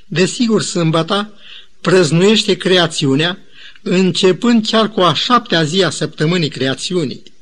Desigur, 0.05 0.61
sâmbăta 0.61 1.33
prăznuiește 1.81 2.57
creațiunea, 2.57 3.37
începând 3.81 4.67
chiar 4.67 4.89
cu 4.89 5.01
a 5.01 5.13
șaptea 5.13 5.63
zi 5.63 5.83
a 5.83 5.89
săptămânii 5.89 6.49
creațiunii. 6.49 7.32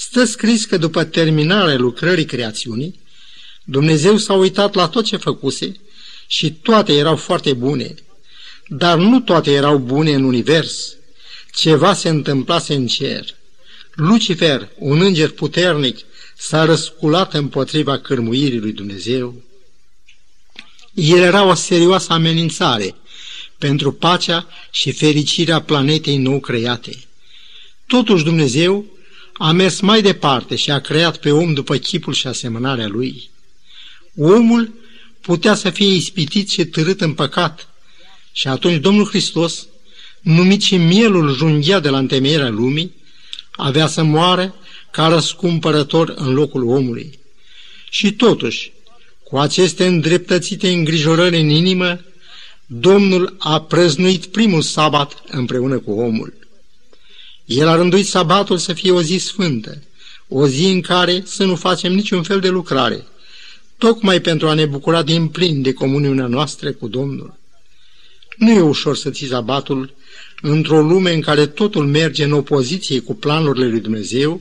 Stă 0.00 0.24
scris 0.24 0.64
că 0.64 0.76
după 0.76 1.04
terminarea 1.04 1.76
lucrării 1.76 2.24
creațiunii, 2.24 3.00
Dumnezeu 3.64 4.16
s-a 4.16 4.32
uitat 4.32 4.74
la 4.74 4.88
tot 4.88 5.04
ce 5.04 5.16
făcuse 5.16 5.76
și 6.26 6.52
toate 6.52 6.92
erau 6.92 7.16
foarte 7.16 7.52
bune, 7.52 7.94
dar 8.68 8.98
nu 8.98 9.20
toate 9.20 9.52
erau 9.52 9.78
bune 9.78 10.12
în 10.14 10.24
univers. 10.24 10.96
Ceva 11.54 11.94
se 11.94 12.08
întâmplase 12.08 12.74
în 12.74 12.86
cer. 12.86 13.24
Lucifer, 13.94 14.68
un 14.78 15.00
înger 15.00 15.30
puternic, 15.30 15.98
s-a 16.36 16.64
răsculat 16.64 17.34
împotriva 17.34 17.98
cârmuirii 17.98 18.58
lui 18.58 18.72
Dumnezeu. 18.72 19.42
El 20.94 21.18
era 21.18 21.44
o 21.44 21.54
serioasă 21.54 22.12
amenințare 22.12 22.94
pentru 23.58 23.92
pacea 23.92 24.48
și 24.70 24.92
fericirea 24.92 25.62
planetei 25.62 26.16
nou 26.16 26.40
create. 26.40 26.98
Totuși 27.86 28.24
Dumnezeu 28.24 28.97
a 29.38 29.52
mers 29.52 29.80
mai 29.80 30.02
departe 30.02 30.56
și 30.56 30.70
a 30.70 30.80
creat 30.80 31.16
pe 31.16 31.30
om 31.30 31.54
după 31.54 31.76
chipul 31.76 32.12
și 32.12 32.26
asemănarea 32.26 32.86
lui. 32.86 33.30
Omul 34.16 34.72
putea 35.20 35.54
să 35.54 35.70
fie 35.70 35.94
ispitit 35.94 36.50
și 36.50 36.64
târât 36.64 37.00
în 37.00 37.14
păcat 37.14 37.68
și 38.32 38.48
atunci 38.48 38.80
Domnul 38.80 39.06
Hristos, 39.06 39.66
numit 40.20 40.62
și 40.62 40.76
mielul 40.76 41.34
junghea 41.34 41.80
de 41.80 41.88
la 41.88 41.98
întemeierea 41.98 42.48
lumii, 42.48 42.94
avea 43.50 43.86
să 43.86 44.02
moară 44.02 44.54
ca 44.90 45.06
răscumpărător 45.06 46.14
în 46.16 46.32
locul 46.32 46.68
omului. 46.68 47.18
Și 47.90 48.12
totuși, 48.12 48.72
cu 49.24 49.38
aceste 49.38 49.86
îndreptățite 49.86 50.68
îngrijorări 50.68 51.40
în 51.40 51.48
inimă, 51.48 52.00
Domnul 52.66 53.36
a 53.38 53.60
prăznuit 53.60 54.26
primul 54.26 54.62
sabat 54.62 55.22
împreună 55.28 55.78
cu 55.78 55.90
omul. 55.90 56.37
El 57.48 57.68
a 57.68 57.74
rânduit 57.74 58.06
sabatul 58.06 58.58
să 58.58 58.72
fie 58.72 58.90
o 58.90 59.02
zi 59.02 59.16
sfântă, 59.16 59.82
o 60.28 60.46
zi 60.46 60.64
în 60.64 60.80
care 60.80 61.22
să 61.26 61.44
nu 61.44 61.56
facem 61.56 61.92
niciun 61.92 62.22
fel 62.22 62.40
de 62.40 62.48
lucrare, 62.48 63.06
tocmai 63.78 64.20
pentru 64.20 64.48
a 64.48 64.54
ne 64.54 64.66
bucura 64.66 65.02
din 65.02 65.28
plin 65.28 65.62
de 65.62 65.72
comuniunea 65.72 66.26
noastră 66.26 66.72
cu 66.72 66.88
Domnul. 66.88 67.38
Nu 68.36 68.50
e 68.50 68.60
ușor 68.60 68.96
să 68.96 69.10
ții 69.10 69.26
sabatul 69.26 69.94
într-o 70.42 70.82
lume 70.82 71.12
în 71.12 71.20
care 71.20 71.46
totul 71.46 71.86
merge 71.86 72.24
în 72.24 72.32
opoziție 72.32 73.00
cu 73.00 73.14
planurile 73.14 73.68
lui 73.68 73.80
Dumnezeu 73.80 74.40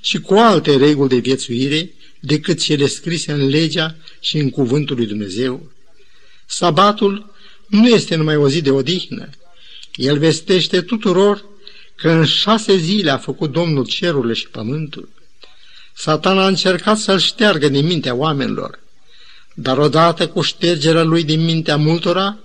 și 0.00 0.20
cu 0.20 0.34
alte 0.34 0.76
reguli 0.76 1.08
de 1.08 1.16
viețuire 1.16 1.92
decât 2.20 2.60
cele 2.60 2.86
scrise 2.86 3.32
în 3.32 3.48
legea 3.48 3.96
și 4.20 4.38
în 4.38 4.50
cuvântul 4.50 4.96
lui 4.96 5.06
Dumnezeu. 5.06 5.70
Sabatul 6.46 7.34
nu 7.66 7.88
este 7.88 8.14
numai 8.14 8.36
o 8.36 8.48
zi 8.48 8.60
de 8.60 8.70
odihnă. 8.70 9.28
El 9.94 10.18
vestește 10.18 10.80
tuturor 10.80 11.44
că 11.98 12.10
în 12.10 12.24
șase 12.24 12.76
zile 12.76 13.10
a 13.10 13.18
făcut 13.18 13.52
Domnul 13.52 13.86
cerurile 13.86 14.32
și 14.32 14.48
pământul. 14.48 15.08
Satan 15.94 16.38
a 16.38 16.46
încercat 16.46 16.98
să-l 16.98 17.18
șteargă 17.18 17.68
din 17.68 17.86
mintea 17.86 18.14
oamenilor, 18.14 18.78
dar 19.54 19.78
odată 19.78 20.28
cu 20.28 20.40
ștergerea 20.40 21.02
lui 21.02 21.24
din 21.24 21.44
mintea 21.44 21.76
multora, 21.76 22.38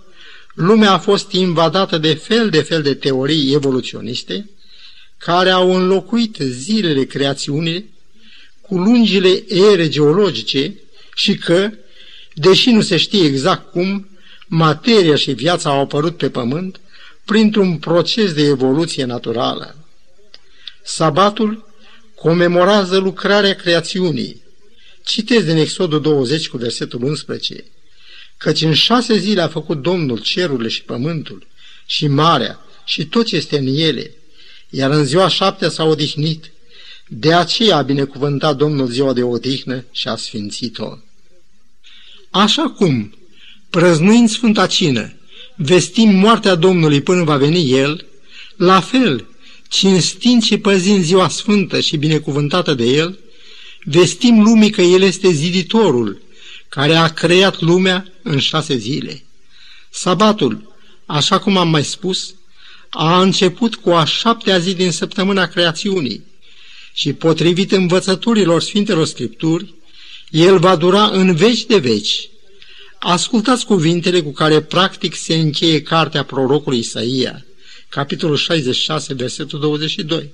lumea 0.53 0.91
a 0.91 0.97
fost 0.97 1.31
invadată 1.31 1.97
de 1.97 2.13
fel 2.13 2.49
de 2.49 2.61
fel 2.61 2.81
de 2.81 2.93
teorii 2.93 3.53
evoluționiste, 3.53 4.49
care 5.17 5.49
au 5.49 5.75
înlocuit 5.75 6.37
zilele 6.39 7.03
creațiunii 7.03 7.93
cu 8.61 8.77
lungile 8.77 9.43
ere 9.47 9.89
geologice 9.89 10.75
și 11.15 11.37
că, 11.37 11.69
deși 12.33 12.69
nu 12.69 12.81
se 12.81 12.97
știe 12.97 13.25
exact 13.25 13.71
cum, 13.71 14.07
materia 14.47 15.15
și 15.15 15.31
viața 15.31 15.69
au 15.69 15.79
apărut 15.79 16.17
pe 16.17 16.29
pământ 16.29 16.79
printr-un 17.25 17.77
proces 17.77 18.33
de 18.33 18.43
evoluție 18.43 19.05
naturală. 19.05 19.75
Sabatul 20.83 21.69
comemorează 22.15 22.97
lucrarea 22.97 23.55
creațiunii. 23.55 24.41
Citez 25.05 25.43
din 25.43 25.57
Exodul 25.57 26.01
20 26.01 26.47
cu 26.47 26.57
versetul 26.57 27.03
11, 27.03 27.63
căci 28.37 28.61
în 28.61 28.73
șase 28.73 29.17
zile 29.17 29.41
a 29.41 29.47
făcut 29.47 29.81
Domnul 29.81 30.17
cerurile 30.17 30.67
și 30.67 30.83
pământul 30.83 31.47
și 31.85 32.07
marea 32.07 32.59
și 32.85 33.05
tot 33.05 33.25
ce 33.25 33.35
este 33.35 33.57
în 33.57 33.67
ele, 33.67 34.11
iar 34.69 34.91
în 34.91 35.05
ziua 35.05 35.27
șaptea 35.27 35.69
s-a 35.69 35.83
odihnit. 35.83 36.51
De 37.07 37.33
aceea 37.33 37.77
a 37.77 37.81
binecuvântat 37.81 38.55
Domnul 38.55 38.87
ziua 38.87 39.13
de 39.13 39.23
odihnă 39.23 39.85
și 39.91 40.07
a 40.07 40.15
sfințit-o. 40.15 40.97
Așa 42.29 42.69
cum, 42.69 43.17
prăznuind 43.69 44.29
Sfânta 44.29 44.67
Cină, 44.67 45.13
vestim 45.65 46.15
moartea 46.15 46.55
Domnului 46.55 47.01
până 47.01 47.23
va 47.23 47.37
veni 47.37 47.71
El, 47.71 48.05
la 48.55 48.79
fel, 48.79 49.25
cinstind 49.69 50.43
și 50.43 50.57
păzind 50.57 51.03
ziua 51.03 51.29
sfântă 51.29 51.79
și 51.79 51.97
binecuvântată 51.97 52.73
de 52.73 52.83
El, 52.83 53.19
vestim 53.83 54.41
lumii 54.43 54.69
că 54.69 54.81
El 54.81 55.01
este 55.01 55.31
ziditorul, 55.31 56.21
care 56.69 56.95
a 56.95 57.07
creat 57.07 57.61
lumea 57.61 58.05
în 58.21 58.39
șase 58.39 58.77
zile. 58.77 59.23
Sabatul, 59.89 60.73
așa 61.05 61.39
cum 61.39 61.57
am 61.57 61.69
mai 61.69 61.83
spus, 61.83 62.33
a 62.89 63.21
început 63.21 63.75
cu 63.75 63.89
a 63.89 64.05
șaptea 64.05 64.57
zi 64.57 64.73
din 64.73 64.91
săptămâna 64.91 65.45
creațiunii 65.45 66.23
și, 66.93 67.13
potrivit 67.13 67.71
învățăturilor 67.71 68.61
Sfintelor 68.61 69.05
Scripturi, 69.05 69.73
el 70.29 70.59
va 70.59 70.75
dura 70.75 71.07
în 71.07 71.35
veci 71.35 71.65
de 71.65 71.77
veci. 71.77 72.29
Ascultați 73.05 73.65
cuvintele 73.65 74.21
cu 74.21 74.31
care 74.31 74.61
practic 74.61 75.15
se 75.15 75.35
încheie 75.35 75.81
cartea 75.81 76.23
prorocului 76.23 76.79
Isaia, 76.79 77.45
capitolul 77.89 78.37
66, 78.37 79.13
versetul 79.13 79.59
22. 79.59 80.29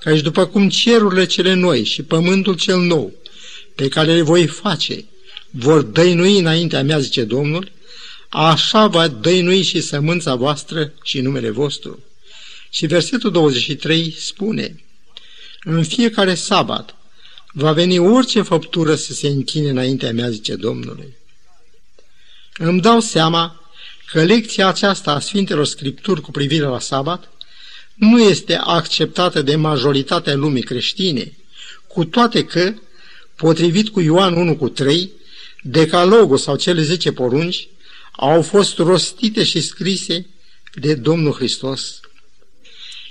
Căci 0.00 0.20
după 0.20 0.46
cum 0.46 0.68
cerurile 0.68 1.26
cele 1.26 1.54
noi 1.54 1.84
și 1.84 2.02
pământul 2.02 2.54
cel 2.54 2.78
nou, 2.78 3.12
pe 3.74 3.88
care 3.88 4.14
le 4.14 4.22
voi 4.22 4.46
face, 4.46 5.04
vor 5.50 5.82
dăinui 5.82 6.38
înaintea 6.38 6.82
mea, 6.82 6.98
zice 6.98 7.24
Domnul, 7.24 7.72
așa 8.28 8.86
va 8.86 9.08
dăinui 9.08 9.62
și 9.62 9.80
sămânța 9.80 10.34
voastră 10.34 10.92
și 11.02 11.20
numele 11.20 11.50
vostru. 11.50 12.04
Și 12.70 12.86
versetul 12.86 13.30
23 13.30 14.14
spune, 14.18 14.84
în 15.64 15.84
fiecare 15.84 16.34
sabat 16.34 16.96
va 17.52 17.72
veni 17.72 17.98
orice 17.98 18.42
făptură 18.42 18.94
să 18.94 19.12
se 19.12 19.26
închine 19.26 19.68
înaintea 19.68 20.12
mea, 20.12 20.30
zice 20.30 20.54
Domnului. 20.54 21.24
Îmi 22.58 22.80
dau 22.80 23.00
seama 23.00 23.60
că 24.06 24.22
lecția 24.22 24.68
aceasta 24.68 25.12
a 25.12 25.20
Sfintelor 25.20 25.66
Scripturi 25.66 26.20
cu 26.20 26.30
privire 26.30 26.64
la 26.64 26.80
sabat 26.80 27.28
nu 27.94 28.20
este 28.20 28.54
acceptată 28.54 29.42
de 29.42 29.56
majoritatea 29.56 30.34
lumii 30.34 30.62
creștine, 30.62 31.36
cu 31.86 32.04
toate 32.04 32.44
că, 32.44 32.74
potrivit 33.36 33.88
cu 33.88 34.00
Ioan 34.00 34.34
1 34.34 34.56
cu 34.56 34.68
3, 34.68 35.10
decalogul 35.62 36.36
sau 36.36 36.56
cele 36.56 36.82
10 36.82 37.12
porunci 37.12 37.68
au 38.12 38.42
fost 38.42 38.78
rostite 38.78 39.44
și 39.44 39.60
scrise 39.60 40.26
de 40.74 40.94
Domnul 40.94 41.32
Hristos. 41.32 42.00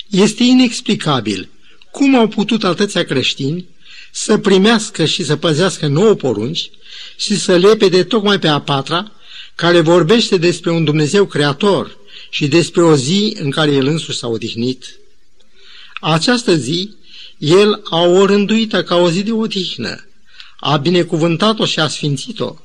Este 0.10 0.44
inexplicabil 0.44 1.50
cum 1.92 2.16
au 2.16 2.28
putut 2.28 2.64
atâția 2.64 3.04
creștini 3.04 3.68
să 4.12 4.38
primească 4.38 5.06
și 5.06 5.24
să 5.24 5.36
păzească 5.36 5.88
nouă 5.88 6.14
porunci 6.14 6.70
și 7.16 7.38
să 7.40 7.58
lepe 7.58 7.90
de 7.90 8.04
tocmai 8.04 8.40
pe 8.40 8.48
a 8.48 8.62
patra, 8.62 9.12
care 9.56 9.80
vorbește 9.80 10.38
despre 10.38 10.72
un 10.72 10.84
Dumnezeu 10.84 11.26
creator 11.26 11.98
și 12.30 12.48
despre 12.48 12.84
o 12.84 12.96
zi 12.96 13.38
în 13.40 13.52
care 13.52 13.72
El 13.72 13.88
însuși 13.88 14.18
s-a 14.18 14.28
odihnit. 14.28 15.00
Această 16.02 16.56
zi, 16.56 16.96
El 17.38 17.82
a 17.90 18.02
o 18.02 18.26
rânduită 18.26 18.84
ca 18.84 18.96
o 18.96 19.10
zi 19.10 19.24
de 19.24 19.32
odihnă, 19.32 20.08
a 20.60 20.78
binecuvântat-o 20.78 21.66
și 21.66 21.80
a 21.80 21.88
sfințit-o. 21.88 22.56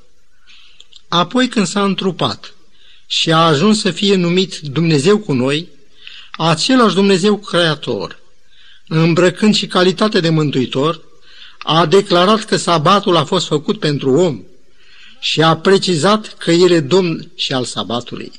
Apoi 1.09 1.49
când 1.49 1.67
s-a 1.67 1.85
întrupat 1.85 2.55
și 3.07 3.33
a 3.33 3.39
ajuns 3.39 3.81
să 3.81 3.91
fie 3.91 4.15
numit 4.15 4.59
Dumnezeu 4.59 5.19
cu 5.19 5.33
noi, 5.33 5.69
același 6.31 6.95
Dumnezeu 6.95 7.37
creator, 7.37 8.19
îmbrăcând 8.89 9.55
și 9.55 9.67
calitate 9.67 10.21
de 10.21 10.29
mântuitor, 10.29 11.01
a 11.59 11.87
declarat 11.87 12.45
că 12.45 12.57
sabatul 12.57 13.17
a 13.17 13.25
fost 13.25 13.47
făcut 13.47 13.79
pentru 13.79 14.11
om 14.11 14.43
și 15.21 15.43
a 15.43 15.57
precizat 15.57 16.35
că 16.39 16.51
el 16.51 16.71
e 16.71 16.81
domn 16.81 17.31
și 17.35 17.53
al 17.53 17.65
sabatului. 17.65 18.33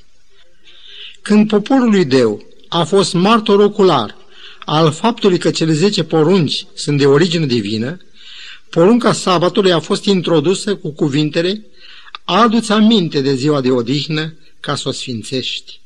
Când 1.22 1.48
poporul 1.48 1.90
lui 1.90 2.06
Deu 2.06 2.46
a 2.68 2.84
fost 2.84 3.14
martor 3.14 3.60
ocular 3.60 4.16
al 4.66 4.92
faptului 4.92 5.38
că 5.38 5.52
cele 5.52 5.74
zece 5.74 6.04
porunci 6.04 6.66
sunt 6.74 6.98
de 6.98 7.06
origine 7.06 7.46
divină, 7.46 8.00
porunca 8.70 9.14
sabatului 9.14 9.72
a 9.72 9.80
fost 9.80 10.06
introdusă 10.06 10.76
cu 10.76 10.90
cuvintele 10.90 11.66
Adu-ți 12.24 12.72
aminte 12.72 13.22
de 13.22 13.36
ziua 13.36 13.62
de 13.62 13.72
odihnă 13.72 14.34
ca 14.60 14.76
să 14.76 14.88
o 14.88 14.92
sfințești. 14.92 15.80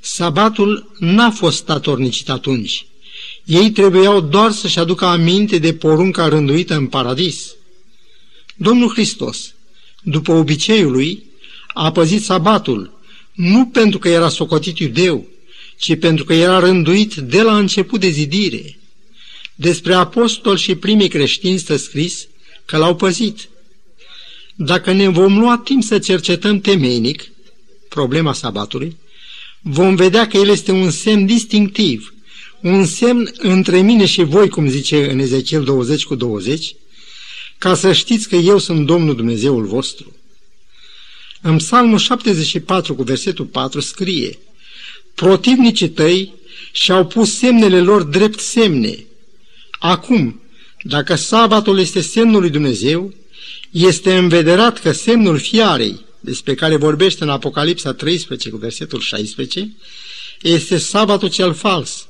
Sabatul 0.00 0.96
n-a 0.98 1.30
fost 1.30 1.56
statornicit 1.56 2.28
atunci. 2.28 2.86
Ei 3.44 3.70
trebuiau 3.70 4.20
doar 4.20 4.50
să-și 4.50 4.78
aducă 4.78 5.04
aminte 5.04 5.58
de 5.58 5.74
porunca 5.74 6.28
rânduită 6.28 6.74
în 6.74 6.86
paradis. 6.86 7.54
Domnul 8.56 8.88
Hristos, 8.88 9.54
după 10.02 10.32
obiceiul 10.32 10.92
lui, 10.92 11.24
a 11.66 11.92
păzit 11.92 12.22
sabatul, 12.22 13.00
nu 13.32 13.66
pentru 13.66 13.98
că 13.98 14.08
era 14.08 14.28
socotit 14.28 14.78
iudeu, 14.78 15.26
ci 15.78 15.98
pentru 15.98 16.24
că 16.24 16.34
era 16.34 16.58
rânduit 16.58 17.14
de 17.14 17.42
la 17.42 17.58
început 17.58 18.00
de 18.00 18.08
zidire. 18.08 18.78
Despre 19.54 19.94
apostol 19.94 20.56
și 20.56 20.74
primii 20.74 21.08
creștini 21.08 21.58
stă 21.58 21.76
scris 21.76 22.26
că 22.64 22.76
l-au 22.76 22.96
păzit. 22.96 23.48
Dacă 24.54 24.92
ne 24.92 25.08
vom 25.08 25.38
lua 25.38 25.60
timp 25.64 25.82
să 25.82 25.98
cercetăm 25.98 26.60
temeinic 26.60 27.30
problema 27.88 28.32
sabatului, 28.32 28.96
vom 29.60 29.94
vedea 29.94 30.26
că 30.26 30.36
el 30.36 30.48
este 30.48 30.72
un 30.72 30.90
semn 30.90 31.26
distinctiv, 31.26 32.14
un 32.60 32.86
semn 32.86 33.32
între 33.36 33.80
mine 33.80 34.06
și 34.06 34.22
voi, 34.22 34.48
cum 34.48 34.68
zice 34.68 35.10
în 35.10 35.18
Ezechiel 35.18 35.64
20 35.64 36.04
cu 36.04 36.14
20, 36.14 36.74
ca 37.64 37.74
să 37.74 37.92
știți 37.92 38.28
că 38.28 38.36
eu 38.36 38.58
sunt 38.58 38.86
Domnul 38.86 39.16
Dumnezeul 39.16 39.66
vostru. 39.66 40.16
În 41.42 41.56
Psalmul 41.56 41.98
74 41.98 42.94
cu 42.94 43.02
versetul 43.02 43.44
4 43.44 43.80
scrie 43.80 44.38
Protivnicii 45.14 45.88
tăi 45.88 46.32
și-au 46.72 47.06
pus 47.06 47.36
semnele 47.36 47.80
lor 47.80 48.02
drept 48.02 48.40
semne. 48.40 49.04
Acum, 49.78 50.40
dacă 50.82 51.14
sabatul 51.14 51.78
este 51.78 52.00
semnul 52.00 52.40
lui 52.40 52.50
Dumnezeu, 52.50 53.14
este 53.70 54.16
învederat 54.16 54.80
că 54.80 54.92
semnul 54.92 55.38
fiarei, 55.38 56.00
despre 56.20 56.54
care 56.54 56.76
vorbește 56.76 57.22
în 57.22 57.30
Apocalipsa 57.30 57.92
13 57.92 58.50
cu 58.50 58.56
versetul 58.56 59.00
16, 59.00 59.74
este 60.42 60.78
sabatul 60.78 61.28
cel 61.28 61.54
fals, 61.54 62.08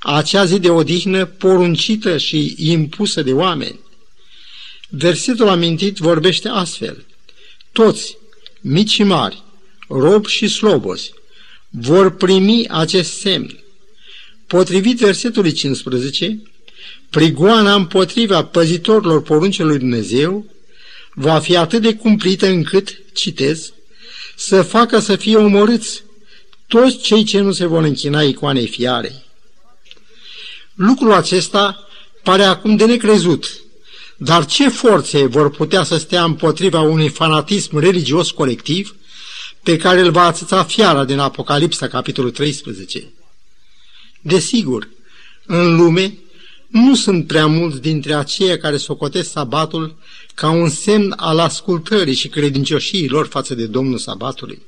acea 0.00 0.44
zi 0.44 0.58
de 0.58 0.70
odihnă 0.70 1.24
poruncită 1.24 2.18
și 2.18 2.54
impusă 2.58 3.22
de 3.22 3.32
oameni. 3.32 3.78
Versetul 4.94 5.48
amintit 5.48 5.96
vorbește 5.96 6.48
astfel. 6.48 7.04
Toți, 7.72 8.16
mici 8.60 8.90
și 8.90 9.02
mari, 9.02 9.42
robi 9.88 10.28
și 10.28 10.48
slobozi, 10.48 11.12
vor 11.68 12.10
primi 12.16 12.68
acest 12.68 13.18
semn. 13.18 13.58
Potrivit 14.46 14.98
versetului 14.98 15.52
15, 15.52 16.42
prigoana 17.10 17.74
împotriva 17.74 18.44
păzitorilor 18.44 19.22
poruncilor 19.22 19.68
lui 19.68 19.78
Dumnezeu 19.78 20.46
va 21.14 21.38
fi 21.38 21.56
atât 21.56 21.82
de 21.82 21.94
cumplită 21.94 22.46
încât, 22.46 22.98
citez, 23.12 23.72
să 24.36 24.62
facă 24.62 24.98
să 24.98 25.16
fie 25.16 25.36
omorâți 25.36 26.02
toți 26.66 26.98
cei 26.98 27.24
ce 27.24 27.40
nu 27.40 27.52
se 27.52 27.66
vor 27.66 27.82
închina 27.82 28.22
icoanei 28.22 28.66
fiarei. 28.66 29.24
Lucrul 30.74 31.12
acesta 31.12 31.88
pare 32.22 32.42
acum 32.42 32.76
de 32.76 32.84
necrezut, 32.84 33.61
dar 34.24 34.46
ce 34.46 34.68
forțe 34.68 35.26
vor 35.26 35.50
putea 35.50 35.82
să 35.82 35.96
stea 35.96 36.24
împotriva 36.24 36.80
unui 36.80 37.08
fanatism 37.08 37.78
religios 37.78 38.30
colectiv 38.30 38.96
pe 39.62 39.76
care 39.76 40.00
îl 40.00 40.10
va 40.10 40.22
atâța 40.22 40.64
fiara 40.64 41.04
din 41.04 41.18
Apocalipsa, 41.18 41.88
capitolul 41.88 42.30
13? 42.30 43.12
Desigur, 44.20 44.88
în 45.46 45.76
lume 45.76 46.18
nu 46.68 46.94
sunt 46.94 47.26
prea 47.26 47.46
mulți 47.46 47.80
dintre 47.80 48.14
aceia 48.14 48.58
care 48.58 48.76
socotesc 48.76 49.30
sabatul 49.30 49.96
ca 50.34 50.50
un 50.50 50.68
semn 50.68 51.14
al 51.16 51.38
ascultării 51.38 52.14
și 52.14 52.28
credincioșiei 52.28 53.08
lor 53.08 53.26
față 53.26 53.54
de 53.54 53.66
Domnul 53.66 53.98
sabatului. 53.98 54.62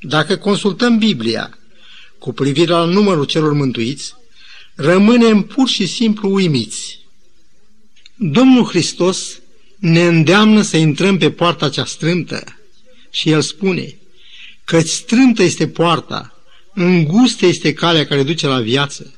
Dacă 0.00 0.36
consultăm 0.36 0.98
Biblia 0.98 1.58
cu 2.18 2.32
privire 2.32 2.70
la 2.70 2.84
numărul 2.84 3.24
celor 3.24 3.52
mântuiți, 3.52 4.14
rămânem 4.74 5.42
pur 5.42 5.68
și 5.68 5.86
simplu 5.86 6.32
uimiți. 6.32 7.05
Domnul 8.18 8.64
Hristos 8.64 9.40
ne 9.78 10.06
îndeamnă 10.06 10.62
să 10.62 10.76
intrăm 10.76 11.18
pe 11.18 11.30
poarta 11.30 11.68
cea 11.68 11.84
strâmtă 11.84 12.44
și 13.10 13.30
El 13.30 13.40
spune 13.40 13.96
că 14.64 14.80
strâmtă 14.80 15.42
este 15.42 15.68
poarta, 15.68 16.42
îngustă 16.74 17.46
este 17.46 17.72
calea 17.72 18.06
care 18.06 18.22
duce 18.22 18.46
la 18.46 18.60
viață 18.60 19.14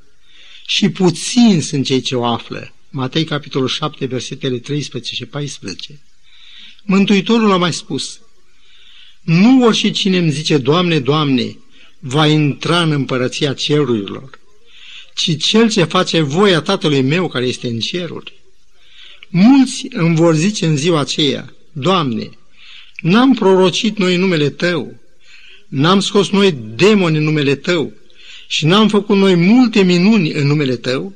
și 0.66 0.88
puțini 0.88 1.62
sunt 1.62 1.84
cei 1.84 2.00
ce 2.00 2.16
o 2.16 2.24
află. 2.24 2.72
Matei, 2.90 3.24
capitolul 3.24 3.68
7, 3.68 4.06
versetele 4.06 4.58
13 4.58 5.14
și 5.14 5.26
14. 5.26 6.00
Mântuitorul 6.82 7.52
a 7.52 7.56
mai 7.56 7.72
spus, 7.72 8.20
Nu 9.20 9.64
orice 9.64 9.90
cine 9.90 10.18
îmi 10.18 10.30
zice, 10.30 10.58
Doamne, 10.58 10.98
Doamne, 10.98 11.56
va 11.98 12.26
intra 12.26 12.82
în 12.82 12.90
împărăția 12.90 13.54
cerurilor, 13.54 14.38
ci 15.14 15.44
cel 15.44 15.70
ce 15.70 15.84
face 15.84 16.20
voia 16.20 16.61
Tatălui 16.61 17.00
meu 17.00 17.28
care 17.28 17.46
este 17.46 17.68
în 17.68 17.78
ceruri. 17.78 18.32
Mulți 19.29 19.87
îmi 19.91 20.17
vor 20.17 20.35
zice 20.35 20.67
în 20.67 20.77
ziua 20.77 21.01
aceea, 21.01 21.53
Doamne, 21.73 22.31
n-am 23.01 23.35
prorocit 23.35 23.99
noi 23.99 24.17
numele 24.17 24.51
Tău, 24.51 24.95
n-am 25.69 26.01
scos 26.01 26.31
noi 26.31 26.53
demoni 26.75 27.17
în 27.17 27.23
numele 27.23 27.55
Tău 27.55 27.93
și 28.47 28.67
n-am 28.67 28.88
făcut 28.88 29.17
noi 29.17 29.35
multe 29.35 29.83
minuni 29.83 30.33
în 30.33 30.47
numele 30.47 30.77
Tău, 30.77 31.12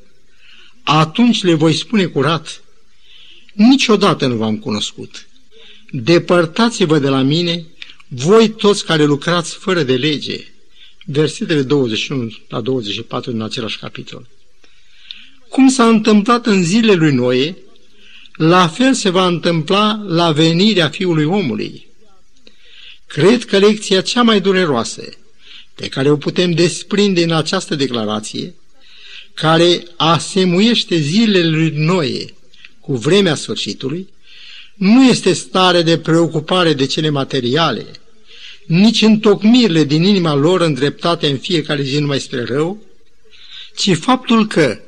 atunci 0.83 1.43
le 1.43 1.55
voi 1.55 1.73
spune 1.73 2.05
curat, 2.05 2.63
niciodată 3.53 4.27
nu 4.27 4.35
v-am 4.35 4.57
cunoscut. 4.59 5.27
Depărtați-vă 5.91 6.99
de 6.99 7.09
la 7.09 7.23
mine, 7.23 7.65
voi 8.09 8.49
toți 8.49 8.85
care 8.85 9.05
lucrați 9.05 9.55
fără 9.55 9.83
de 9.83 9.97
lege. 9.97 10.45
Versetele 11.05 11.63
21 11.63 12.31
la 12.49 12.61
24 12.61 13.31
din 13.31 13.41
același 13.41 13.79
capitol. 13.79 14.29
Cum 15.49 15.69
s-a 15.69 15.89
întâmplat 15.89 16.47
în 16.47 16.65
zilele 16.65 16.95
lui 16.95 17.15
Noe, 17.15 17.57
la 18.33 18.69
fel 18.69 18.95
se 18.95 19.11
va 19.11 19.27
întâmpla 19.27 20.03
la 20.07 20.33
venirea 20.33 20.89
Fiului 20.89 21.25
Omului. 21.25 21.87
Cred 23.07 23.45
că 23.45 23.59
lecția 23.59 24.01
cea 24.01 24.23
mai 24.23 24.41
dureroasă 24.41 25.03
pe 25.75 25.89
care 25.89 26.11
o 26.11 26.17
putem 26.17 26.51
desprinde 26.51 27.23
în 27.23 27.33
această 27.33 27.75
declarație 27.75 28.55
care 29.35 29.83
asemuiește 29.97 30.97
zilele 30.97 31.49
lui 31.49 31.73
Noe 31.75 32.35
cu 32.81 32.97
vremea 32.97 33.35
sfârșitului, 33.35 34.09
nu 34.75 35.05
este 35.05 35.33
stare 35.33 35.83
de 35.83 35.99
preocupare 35.99 36.73
de 36.73 36.87
cele 36.87 37.09
materiale, 37.09 37.87
nici 38.67 39.03
întocmirile 39.03 39.85
din 39.85 40.03
inima 40.03 40.35
lor 40.35 40.61
îndreptate 40.61 41.27
în 41.27 41.39
fiecare 41.39 41.83
zi 41.83 41.99
numai 41.99 42.21
spre 42.21 42.45
rău, 42.45 42.83
ci 43.77 43.97
faptul 43.97 44.47
că, 44.47 44.79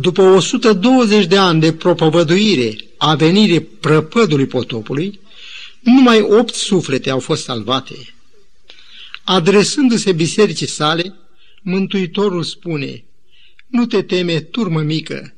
după 0.00 0.22
120 0.22 1.26
de 1.26 1.36
ani 1.36 1.60
de 1.60 1.72
propovăduire 1.72 2.76
a 2.96 3.14
venirii 3.14 3.60
prăpădului 3.60 4.46
potopului, 4.46 5.20
numai 5.80 6.20
opt 6.20 6.54
suflete 6.54 7.10
au 7.10 7.18
fost 7.18 7.42
salvate. 7.42 8.14
Adresându-se 9.24 10.12
bisericii 10.12 10.68
sale, 10.68 11.14
Mântuitorul 11.62 12.42
spune, 12.42 13.04
Nu 13.66 13.86
te 13.86 14.02
teme, 14.02 14.40
turmă 14.40 14.80
mică, 14.80 15.34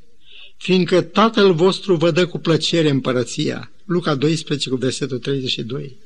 fiindcă 0.57 1.01
Tatăl 1.01 1.53
vostru 1.53 1.97
vă 1.97 2.11
dă 2.11 2.27
cu 2.27 2.39
plăcere 2.39 2.91
împărăția. 2.91 3.71
Luca 3.85 4.15
12 4.15 4.69
cu 4.69 4.77
versetul 4.77 5.19
32. 5.19 5.97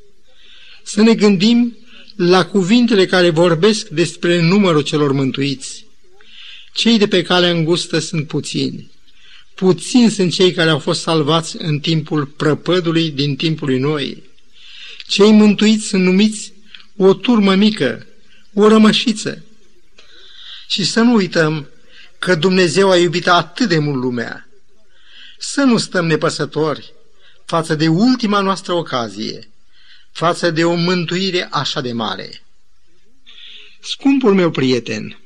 Să 0.82 1.02
ne 1.02 1.14
gândim 1.14 1.76
la 2.16 2.46
cuvintele 2.46 3.06
care 3.06 3.30
vorbesc 3.30 3.88
despre 3.88 4.40
numărul 4.40 4.82
celor 4.82 5.12
mântuiți. 5.12 5.87
Cei 6.78 6.98
de 6.98 7.08
pe 7.08 7.22
calea 7.22 7.50
îngustă 7.50 7.98
sunt 7.98 8.26
puțini. 8.26 8.90
Puțini 9.54 10.10
sunt 10.10 10.32
cei 10.32 10.52
care 10.52 10.70
au 10.70 10.78
fost 10.78 11.00
salvați 11.00 11.56
în 11.58 11.78
timpul 11.78 12.26
prăpădului 12.26 13.10
din 13.10 13.36
timpul 13.36 13.78
noi. 13.78 14.22
Cei 15.06 15.30
mântuiți 15.30 15.86
sunt 15.86 16.02
numiți 16.02 16.52
o 16.96 17.14
turmă 17.14 17.54
mică, 17.54 18.06
o 18.54 18.68
rămășiță. 18.68 19.44
Și 20.68 20.84
să 20.84 21.00
nu 21.00 21.14
uităm 21.14 21.68
că 22.18 22.34
Dumnezeu 22.34 22.90
a 22.90 22.96
iubit 22.96 23.28
atât 23.28 23.68
de 23.68 23.78
mult 23.78 24.02
lumea. 24.02 24.48
Să 25.38 25.62
nu 25.62 25.78
stăm 25.78 26.06
nepăsători 26.06 26.92
față 27.44 27.74
de 27.74 27.88
ultima 27.88 28.40
noastră 28.40 28.72
ocazie, 28.72 29.50
față 30.12 30.50
de 30.50 30.64
o 30.64 30.74
mântuire 30.74 31.48
așa 31.50 31.80
de 31.80 31.92
mare. 31.92 32.42
Scumpul 33.80 34.34
meu 34.34 34.50
prieten, 34.50 35.18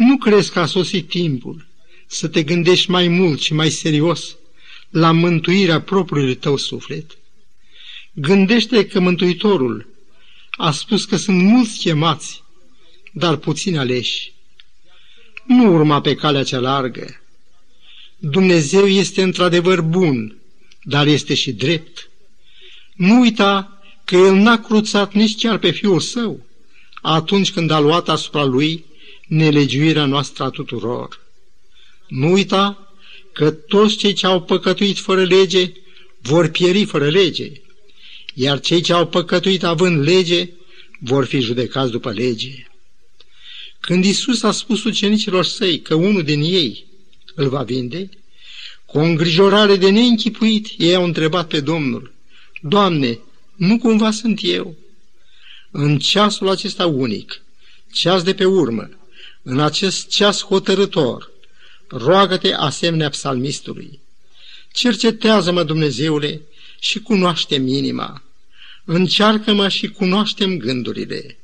nu 0.00 0.16
crezi 0.16 0.52
că 0.52 0.60
a 0.60 0.66
sosit 0.66 1.08
timpul 1.08 1.66
să 2.06 2.28
te 2.28 2.42
gândești 2.42 2.90
mai 2.90 3.08
mult 3.08 3.40
și 3.40 3.54
mai 3.54 3.70
serios 3.70 4.36
la 4.90 5.12
mântuirea 5.12 5.80
propriului 5.80 6.34
tău 6.34 6.56
suflet? 6.56 7.18
Gândește 8.12 8.86
că 8.86 9.00
Mântuitorul 9.00 9.86
a 10.50 10.70
spus 10.70 11.04
că 11.04 11.16
sunt 11.16 11.42
mulți 11.42 11.78
chemați, 11.78 12.42
dar 13.12 13.36
puțini 13.36 13.78
aleși. 13.78 14.32
Nu 15.46 15.74
urma 15.74 16.00
pe 16.00 16.14
calea 16.14 16.44
cea 16.44 16.58
largă. 16.58 17.20
Dumnezeu 18.18 18.86
este 18.86 19.22
într-adevăr 19.22 19.80
bun, 19.80 20.36
dar 20.82 21.06
este 21.06 21.34
și 21.34 21.52
drept. 21.52 22.10
Nu 22.94 23.20
uita 23.20 23.82
că 24.04 24.16
El 24.16 24.34
n-a 24.34 24.60
cruțat 24.60 25.12
nici 25.12 25.40
chiar 25.40 25.58
pe 25.58 25.70
Fiul 25.70 26.00
Său 26.00 26.46
atunci 27.02 27.52
când 27.52 27.70
a 27.70 27.78
luat 27.78 28.08
asupra 28.08 28.44
Lui 28.44 28.88
nelegiuirea 29.30 30.04
noastră 30.04 30.44
a 30.44 30.50
tuturor. 30.50 31.20
Nu 32.08 32.32
uita 32.32 32.94
că 33.32 33.50
toți 33.50 33.96
cei 33.96 34.12
ce 34.12 34.26
au 34.26 34.42
păcătuit 34.42 34.98
fără 34.98 35.24
lege 35.24 35.72
vor 36.20 36.48
pieri 36.48 36.84
fără 36.84 37.08
lege, 37.08 37.52
iar 38.34 38.60
cei 38.60 38.80
ce 38.80 38.92
au 38.92 39.06
păcătuit 39.06 39.62
având 39.62 40.02
lege 40.02 40.50
vor 40.98 41.24
fi 41.24 41.40
judecați 41.40 41.90
după 41.90 42.12
lege. 42.12 42.66
Când 43.80 44.04
Isus 44.04 44.42
a 44.42 44.52
spus 44.52 44.84
ucenicilor 44.84 45.44
săi 45.44 45.80
că 45.80 45.94
unul 45.94 46.22
din 46.22 46.42
ei 46.42 46.84
îl 47.34 47.48
va 47.48 47.62
vinde, 47.62 48.08
cu 48.86 48.98
o 48.98 49.02
îngrijorare 49.02 49.76
de 49.76 49.90
neînchipuit, 49.90 50.68
ei 50.78 50.94
au 50.94 51.04
întrebat 51.04 51.46
pe 51.46 51.60
Domnul, 51.60 52.12
Doamne, 52.62 53.18
nu 53.56 53.78
cumva 53.78 54.10
sunt 54.10 54.40
eu? 54.42 54.76
În 55.70 55.98
ceasul 55.98 56.48
acesta 56.48 56.86
unic, 56.86 57.42
ceas 57.92 58.22
de 58.22 58.34
pe 58.34 58.44
urmă, 58.44 58.90
în 59.42 59.60
acest 59.60 60.08
ceas 60.08 60.42
hotărător, 60.44 61.30
roagă-te 61.88 62.52
asemenea 62.52 63.08
psalmistului. 63.08 64.00
Cercetează-mă, 64.72 65.62
Dumnezeule, 65.62 66.42
și 66.78 67.00
cunoaște 67.00 67.56
minima. 67.56 68.22
Încearcă-mă 68.84 69.68
și 69.68 69.88
cunoaștem 69.88 70.56
gândurile. 70.56 71.38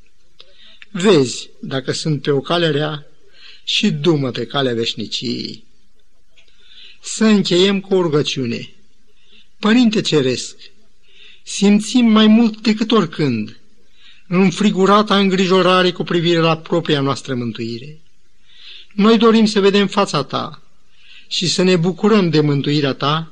Vezi 0.91 1.49
dacă 1.59 1.91
sunt 1.91 2.21
pe 2.21 2.31
o 2.31 2.39
cale 2.39 2.69
rea 2.69 3.05
și 3.63 3.89
dumă 3.91 4.31
pe 4.31 4.45
calea 4.45 4.73
veșniciei. 4.73 5.63
Să 7.01 7.23
încheiem 7.23 7.79
cu 7.81 7.95
o 7.95 8.01
rugăciune. 8.01 8.69
Părinte 9.59 10.01
Ceresc, 10.01 10.55
simțim 11.43 12.05
mai 12.05 12.27
mult 12.27 12.61
decât 12.61 12.91
oricând 12.91 13.59
înfrigurata 14.27 15.17
îngrijorare 15.17 15.91
cu 15.91 16.03
privire 16.03 16.39
la 16.39 16.57
propria 16.57 17.01
noastră 17.01 17.35
mântuire. 17.35 17.99
Noi 18.93 19.17
dorim 19.17 19.45
să 19.45 19.59
vedem 19.59 19.87
fața 19.87 20.23
ta 20.23 20.61
și 21.27 21.47
să 21.47 21.63
ne 21.63 21.75
bucurăm 21.75 22.29
de 22.29 22.41
mântuirea 22.41 22.93
ta, 22.93 23.31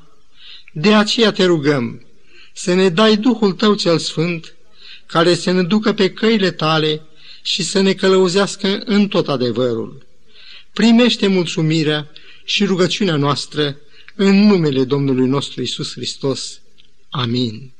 de 0.72 0.94
aceea 0.94 1.32
te 1.32 1.44
rugăm 1.44 2.06
să 2.52 2.74
ne 2.74 2.88
dai 2.88 3.16
Duhul 3.16 3.52
tău 3.52 3.74
cel 3.74 3.98
Sfânt, 3.98 4.54
care 5.06 5.34
să 5.34 5.50
ne 5.50 5.62
ducă 5.62 5.92
pe 5.92 6.10
căile 6.10 6.50
tale 6.50 7.02
și 7.42 7.62
să 7.62 7.80
ne 7.80 7.92
călăuzească 7.92 8.82
în 8.84 9.08
tot 9.08 9.28
adevărul. 9.28 10.06
Primește 10.72 11.26
mulțumirea 11.26 12.10
și 12.44 12.64
rugăciunea 12.64 13.16
noastră 13.16 13.76
în 14.14 14.46
numele 14.46 14.84
Domnului 14.84 15.28
nostru 15.28 15.62
Isus 15.62 15.92
Hristos. 15.92 16.60
Amin. 17.10 17.72